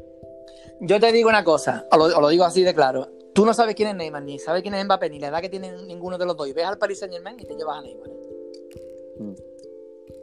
[0.80, 3.08] Yo te digo una cosa, os lo, os lo digo así de claro.
[3.34, 5.48] Tú no sabes quién es Neymar, ni sabes quién es Mbappé, ni la edad que
[5.48, 6.46] tiene ninguno de los dos.
[6.48, 8.10] Y ves al Paris Saint Germain y te llevas a Neymar.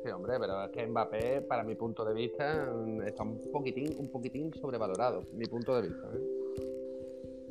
[0.03, 3.95] Sí, hombre, pero es que Mbappé, para mi punto de vista, mm, está un poquitín,
[3.97, 5.23] un poquitín sobrevalorado.
[5.33, 6.19] Mi punto de vista, ¿eh?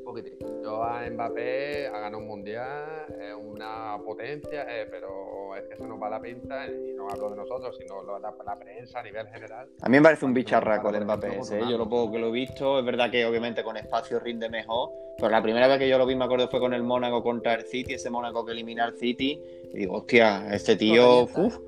[0.06, 0.34] Un poquitín.
[0.62, 5.86] Yo a Mbappé ha ganado un mundial, es una potencia, eh, pero es que eso
[5.86, 9.00] nos va a la pinta, y no hablo de nosotros, sino lo- la, la prensa
[9.00, 9.66] a nivel general.
[9.80, 11.62] A mí me parece un Cuando bicharraco el Mbappé ese, ¿eh?
[11.70, 14.90] Yo lo poco que lo he visto, es verdad que obviamente con espacio rinde mejor,
[15.16, 17.54] pero la primera vez que yo lo vi, me acuerdo, fue con el Mónaco contra
[17.54, 19.40] el City, ese Mónaco que elimina al City,
[19.72, 21.58] y digo, hostia, este tío, uff,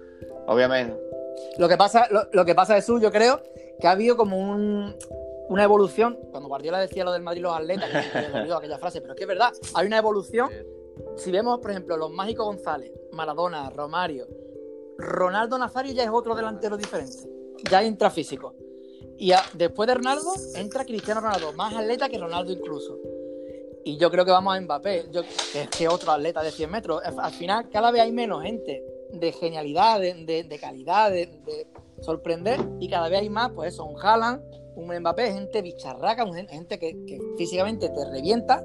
[0.46, 0.94] obviamente.
[1.58, 3.40] Lo que pasa, lo, lo que pasa Jesús, yo creo
[3.80, 4.94] que ha habido como un-
[5.48, 6.18] una evolución.
[6.30, 9.24] Cuando Guardiola decía lo del Madrid los atletas, que me aquella frase, pero es que
[9.24, 10.50] es verdad, hay una evolución.
[11.16, 14.26] Si vemos, por ejemplo, los mágicos González, Maradona, Romario,
[14.98, 17.16] Ronaldo Nazario ya es otro delantero diferente.
[17.70, 18.54] Ya entra físico.
[19.18, 22.98] Y a- después de Ronaldo entra Cristiano Ronaldo, más atleta que Ronaldo incluso.
[23.84, 25.22] Y yo creo que vamos a Mbappé, yo,
[25.52, 27.02] que es que otro atleta de 100 metros.
[27.04, 28.82] Al al final, cada vez hay menos gente
[29.12, 31.66] de genialidad, de, de- de calidad, de, de
[32.02, 34.42] sorprender, y cada vez hay más, pues eso, un Haaland,
[34.76, 38.62] un Mbappé, gente bicharraca, gente que, que físicamente te revienta,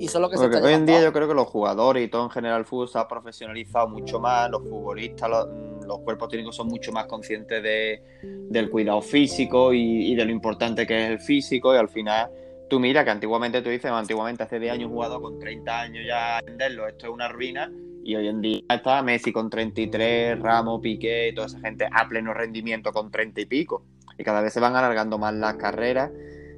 [0.00, 2.08] y eso es lo que Porque hoy en día yo creo que los jugadores y
[2.08, 5.98] todo en general el fútbol se ha profesionalizado mucho más, los futbolistas, los, mm, los
[6.00, 10.86] cuerpos técnicos son mucho más conscientes de, del cuidado físico y, y de lo importante
[10.86, 12.30] que es el físico y al final
[12.70, 16.04] tú mira que antiguamente tú dices, antiguamente hace 10 años un jugador con 30 años
[16.06, 17.70] ya a venderlo, esto es una ruina
[18.02, 22.32] y hoy en día está Messi con 33, Ramos, Piqué, toda esa gente a pleno
[22.32, 23.84] rendimiento con 30 y pico
[24.20, 26.10] y cada vez se van alargando más las carreras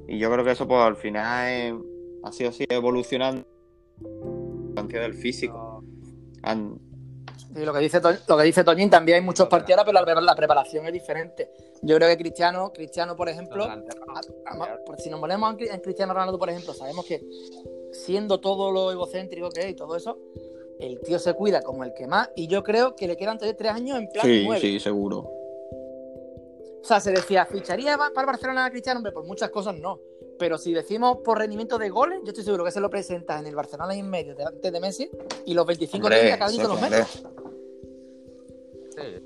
[0.07, 1.73] y yo creo que eso pues al final es-
[2.23, 3.45] ha sido así evolucionando
[4.01, 5.83] importancia del físico.
[7.55, 10.35] Y lo que dice lo que dice Toñín, también hay muchos partidos, pero la, la
[10.35, 11.49] preparación es diferente.
[11.83, 15.79] Yo creo que Cristiano, Cristiano, por ejemplo, a- a- si nos ponemos en, Cri- en
[15.81, 17.21] Cristiano Ronaldo, por ejemplo, sabemos que
[17.93, 20.17] siendo todo lo egocéntrico que es y todo eso,
[20.79, 23.55] el tío se cuida como el que más, y yo creo que le quedan todavía
[23.57, 25.29] tres años en plan Sí, sí, seguro.
[26.83, 28.99] O sea, se decía, ¿ficharía pa- para el Barcelona a Cristiano?
[28.99, 29.99] Hombre, por muchas cosas no.
[30.37, 33.47] Pero si decimos por rendimiento de goles, yo estoy seguro que se lo presenta en
[33.47, 35.09] el Barcelona y en medio, delante de Messi,
[35.45, 37.03] y los 25 Hombre, de cada uno eso, los mete.
[38.89, 39.23] Sí.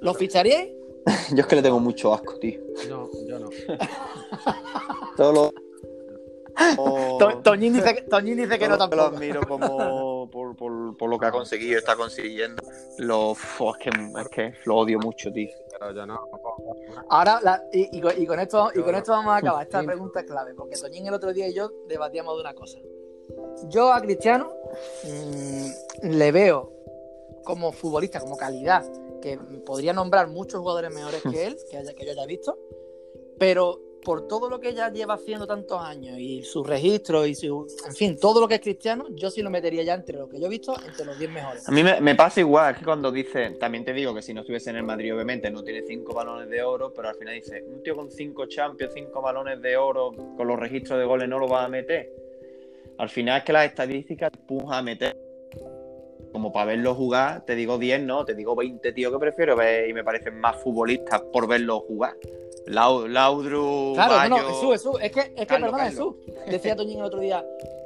[0.00, 0.70] ¿Los ficharíais?
[1.34, 2.60] Yo es que le tengo mucho asco, tío.
[2.88, 3.48] No, yo no.
[5.16, 5.52] Todo lo...
[7.18, 9.16] To- Toñín dice, que- Toñín dice que no todo lo tampoco.
[9.16, 12.62] admiro como por, por, por lo que ha conseguido está consiguiendo.
[12.98, 13.38] Lo, es,
[13.80, 15.48] que, es que lo odio mucho, tío.
[15.78, 16.28] Pero yo no.
[17.08, 19.62] Ahora, la- y, y con, y con esto, y con esto vamos a acabar.
[19.62, 22.78] Esta pregunta es clave, porque Toñín el otro día y yo debatíamos de una cosa.
[23.68, 24.52] Yo a Cristiano
[25.04, 26.72] mm, le veo
[27.44, 28.84] como futbolista, como calidad,
[29.20, 32.58] que podría nombrar muchos jugadores mejores que él, que, haya, que yo haya visto,
[33.38, 37.66] pero por todo lo que ella lleva haciendo tantos años y sus registros y su,
[37.86, 40.40] en fin, todo lo que es Cristiano, yo sí lo metería ya entre lo que
[40.40, 41.68] yo he visto, entre los 10 mejores.
[41.68, 44.70] A mí me, pasa igual, que cuando dice, también te digo que si no estuviese
[44.70, 47.82] en el Madrid, obviamente no tiene cinco balones de oro, pero al final dice, un
[47.82, 51.46] tío con cinco champions, cinco balones de oro, con los registros de goles no lo
[51.46, 52.10] va a meter.
[52.96, 55.18] Al final es que las estadísticas te empujan a meter.
[56.32, 59.54] Como para verlo jugar, te digo 10, no, te digo 20 tío que prefiero
[59.86, 62.14] y me parecen más futbolistas por verlo jugar.
[62.68, 66.14] Lau- Laudru, Claro, no, no, Bayo- Jesús, Jesús, es que, es que Carlos, perdona, Carlos.
[66.24, 66.34] Jesús.
[66.50, 67.44] Decía Toñín el otro día,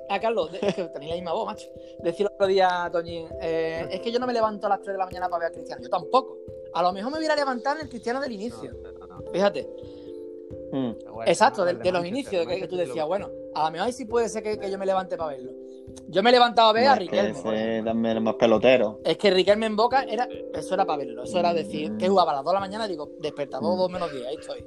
[0.08, 1.68] a Carlos, es que tenéis la misma voz, macho.
[2.02, 4.94] Decía el otro día, Toñín, eh, es que yo no me levanto a las 3
[4.94, 6.38] de la mañana para ver a Cristiano, yo tampoco.
[6.74, 8.72] A lo mejor me hubiera levantado en el Cristiano del inicio.
[8.82, 9.30] No, no, no.
[9.32, 9.68] Fíjate,
[10.72, 10.92] Mm.
[11.12, 14.06] Bueno, exacto, de, los inicios, que, que tú decías, bueno, a lo mejor ahí sí
[14.06, 15.52] puede ser que, que yo me levante para verlo.
[16.08, 17.30] Yo me he levantado a ver a Es que Riquelme.
[17.30, 19.00] ese también es más pelotero.
[19.04, 21.22] Es que Riquelme en Boca, era, eso era para verlo.
[21.22, 24.12] Eso era decir, que jugaba a las 2 de la mañana, digo, despertador 2 menos
[24.12, 24.64] 10, ahí estoy.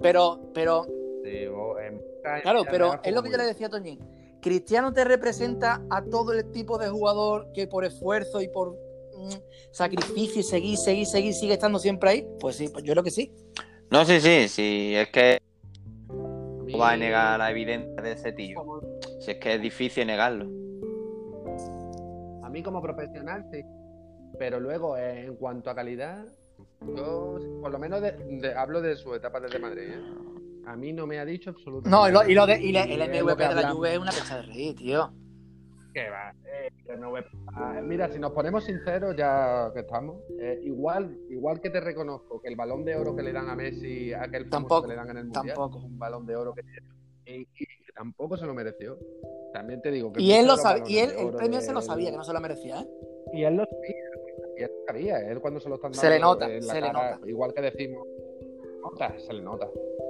[0.00, 0.86] Pero, pero,
[1.22, 4.00] Sí, vos en Boca, en Claro, pero es lo que yo le decía a Toñín.
[4.40, 9.30] Cristiano te representa a todo el tipo de jugador que por esfuerzo y por mm,
[9.70, 12.26] sacrificio y seguir, seguir, seguir, sigue estando siempre ahí.
[12.40, 13.32] Pues sí, pues yo creo que sí.
[13.88, 15.40] No, sí, sí, sí, es que
[16.08, 18.58] no va a negar la evidencia de ese tío.
[19.22, 20.46] Si es que es difícil negarlo.
[22.44, 23.62] A mí como profesional, sí.
[24.36, 26.24] Pero luego, eh, en cuanto a calidad,
[26.96, 29.90] yo por lo menos de- de- hablo de su etapa desde Madrid.
[29.90, 30.02] ¿eh?
[30.66, 32.64] A mí no me ha dicho absolutamente No, y lo, y lo de nada.
[32.66, 33.70] y le- el MVP de la.
[33.72, 35.12] Juve es una pecha de reír, tío.
[35.94, 36.70] Que va, eh,
[37.54, 42.40] ah, Mira, si nos ponemos sinceros, ya que estamos, eh, igual, igual que te reconozco
[42.40, 44.96] que el balón de oro que le dan a Messi, aquel famoso Tampoco, que le
[44.96, 45.78] dan en el mundial, tampoco.
[45.78, 46.86] es un balón de oro que tiene.
[47.26, 48.98] Y, y que tampoco se lo mereció.
[49.52, 51.82] También te digo que Y él lo sabía, y él, el premio de- se lo
[51.82, 52.86] sabía, que no se lo merecía, ¿eh?
[53.34, 53.96] Y él lo sabía,
[54.58, 56.72] y él lo sabía, él cuando se lo están Se le dando nota, en la
[56.72, 57.28] se le cara, nota.
[57.28, 58.06] Igual que decimos,
[58.82, 59.68] nota, se le nota.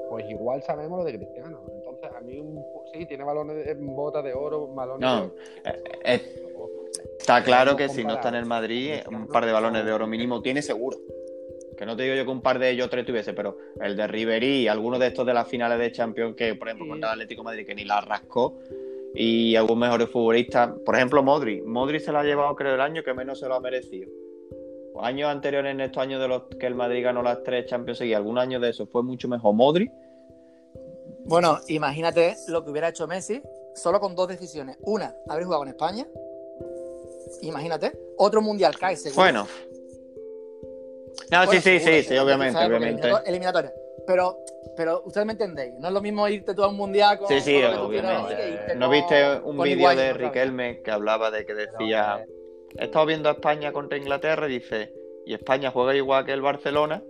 [0.09, 1.61] Pues igual sabemos lo de Cristiano.
[1.73, 5.35] Entonces, a mí, un, sí, tiene balones de botas de oro, balones No, de oro.
[5.65, 6.23] eh, eh,
[7.19, 10.07] está claro que si no está en el Madrid, un par de balones de oro
[10.07, 10.99] mínimo tiene seguro.
[11.83, 14.07] Que no te digo yo que un par de ellos tres tuviese, pero el de
[14.07, 16.91] Ribery y algunos de estos de las finales de Champions, que por ejemplo Sí.
[16.91, 18.57] contra el Atlético de Madrid, que ni la rascó,
[19.16, 21.61] y algunos mejores futbolistas, por ejemplo Modri.
[21.62, 24.09] Modri se lo ha llevado, creo, el año que menos se lo ha merecido.
[25.01, 28.18] Años anteriores, en estos años de los que el Madrid ganó las tres Champions seguidas,
[28.18, 29.91] algunos años de eso fue mucho mejor Modri.
[31.24, 33.43] Bueno, imagínate lo que hubiera hecho Messi
[33.74, 34.76] solo con dos decisiones.
[34.83, 36.07] Una, haber jugado con España.
[37.41, 37.91] Imagínate.
[38.18, 39.20] Otro mundial cae seguro.
[39.20, 39.72] Bueno.
[41.31, 43.03] No, sí, sí, sí, sí, obviamente, obviamente.
[43.09, 43.73] eliminator- Eliminatoria.
[44.07, 44.39] Pero,
[44.77, 45.75] pero ustedes me entendéis.
[45.79, 47.29] No es lo mismo irte tú a un mundial con.
[47.29, 48.75] Sí, sí, obviamente.
[48.77, 50.13] ¿No viste un vídeo de?
[50.13, 52.25] Riquelme que hablaba de que decía,
[52.79, 54.93] he estado viendo a España contra Inglaterra y dice,
[55.27, 57.03] y España juega igual que el Barcelona,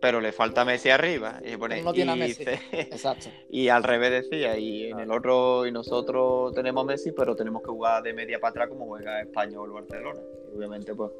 [0.00, 1.38] pero le falta Messi arriba.
[1.44, 2.44] Y, pone, No tiene a y Messi.
[2.72, 3.28] Exacto.
[3.50, 7.62] y al revés decía, y en el otro, y nosotros tenemos a Messi, pero tenemos
[7.62, 10.20] que jugar de media para atrás como juega España o el Barcelona.
[10.52, 11.12] Y obviamente, pues,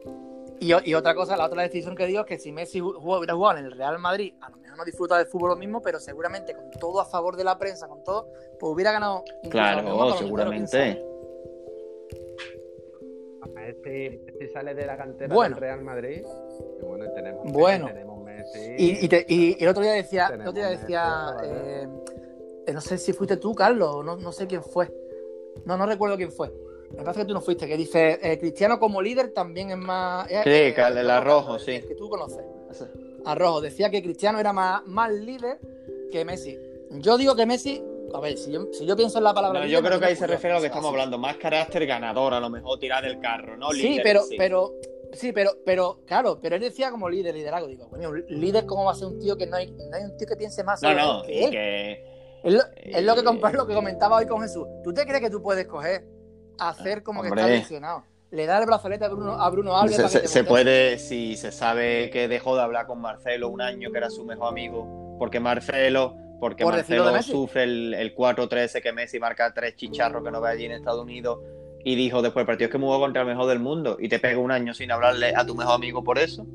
[0.63, 3.65] Y, otra cosa, la otra decisión que digo es que si Messi hubiera jugado en
[3.67, 6.71] el Real Madrid, a lo mejor no disfruta del fútbol lo mismo, pero seguramente con
[6.71, 8.29] todo a favor de la prensa, con todo,
[8.61, 9.25] pues hubiera ganado.
[9.51, 11.03] claro, seguramente.
[13.55, 15.55] Messi, Messi sale de la cantera Bueno.
[15.57, 16.23] del Real Madrid.
[16.81, 18.75] Y bueno, y tenemos Messi, tenemos Messi.
[18.79, 21.89] Y, y, te- y- y el otro día decía, el otro día decía, Messi, eh,
[22.67, 24.89] eh, no sé si fuiste tú, Carlos, o no, no sé quién fue.
[25.65, 26.53] No, no recuerdo quién fue.
[26.97, 30.31] Me parece que tú no fuiste, que dice, eh, Cristiano como líder también es más...
[30.31, 31.73] es- Sí, eh, el- Arrojo, sí.
[31.73, 32.45] el que tú conoces.
[33.25, 35.59] Arrojo, decía que Cristiano era más, más líder
[36.11, 36.59] que Messi.
[36.91, 37.83] Yo digo que Messi,
[38.15, 40.07] a ver, si yo, si yo pienso en la palabra No, líder, yo creo que
[40.07, 40.95] ahí se refiere a lo que estamos así.
[40.95, 43.71] hablando, más carácter ganador, a lo mejor tirar del carro, ¿no?
[43.71, 44.35] Sí, pero, sí.
[44.37, 44.75] pero,
[45.13, 47.69] sí, pero, pero, claro, pero él decía como líder, liderazgo.
[47.69, 50.17] Digo, coño, líder, ¿cómo va a ser un tío que no hay, no hay un
[50.17, 51.51] tío que piense más No, no, que él?
[51.51, 52.13] que...
[52.43, 54.67] Es lo, es lo que, Eh, compa- lo que comentaba hoy con Jesús.
[54.83, 56.05] ¿Tú te crees que tú puedes coger,
[56.59, 58.05] hacer como que está lesionado?
[58.31, 61.37] Le da el brazalete a Bruno, a Bruno Alves Se, para que se- puede, si
[61.37, 65.17] se sabe que dejó de hablar con Marcelo un año, que era su mejor amigo,
[65.19, 70.31] porque Marcelo, porque Por Marcelo sufre el, el 4-13 que Messi marca tres chicharros que
[70.31, 71.39] no ve allí en Estados Unidos
[71.85, 74.19] y dijo después, el partido es que jugó contra el mejor del mundo y te
[74.19, 76.47] pega un año sin hablarle a tu mejor amigo por eso.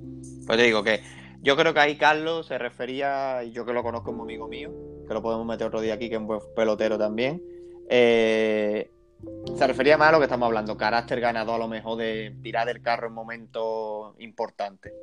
[0.47, 1.01] Pues te digo que
[1.41, 4.71] yo creo que ahí Carlos se refería, y yo que lo conozco como amigo mío,
[5.07, 7.41] que lo podemos meter otro día aquí, que es un buen pelotero también,
[7.89, 8.89] eh,
[9.57, 12.67] Se refería más a lo que estamos hablando, carácter ganador a lo mejor de tirar
[12.67, 14.93] del carro en momentos importantes.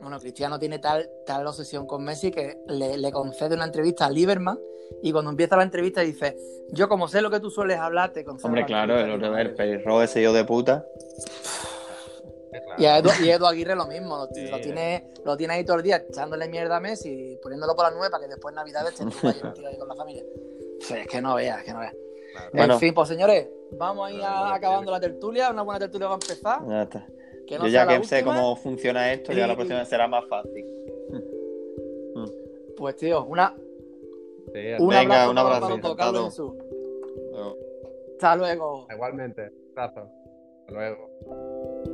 [0.00, 4.10] Bueno, Cristiano tiene tal, tal obsesión con Messi que le, le concede una entrevista a
[4.10, 4.58] Lieberman
[5.02, 6.36] y cuando empieza la entrevista dice,
[6.72, 9.64] yo como sé lo que tú sueles hablar, te concedo Hombre, la claro, el entrevista".
[9.64, 10.84] el perro ese hijo de puta.
[12.76, 14.46] Y a Edu, y Edu Aguirre lo mismo, lo, Sí.
[14.48, 17.94] lo tiene, lo tiene ahí todo el día echándole mierda a Messi, poniéndolo por las
[17.94, 19.04] nubes para que después en Navidad esté
[19.66, 20.22] ahí con la familia.
[20.80, 21.94] O sea, es que no veas, es que no veas.
[22.34, 22.50] Claro.
[22.52, 22.74] Bueno.
[22.74, 26.14] En fin, pues señores, vamos a ir a- acabando la tertulia, una buena tertulia va
[26.14, 26.60] a empezar.
[26.68, 27.06] Ya está.
[27.46, 30.64] Que no Yo ya que sé cómo funciona esto, ya la próxima será más fácil.
[32.76, 33.54] Pues tío, una,
[34.52, 36.24] Sí, un Venga, abrazo un abrazo, para todo, Carlos encantado.
[36.30, 36.54] Jesús.
[38.14, 38.86] Hasta luego.
[38.92, 39.50] igualmente.
[39.76, 40.08] Abrazo.
[40.60, 41.93] Hasta luego.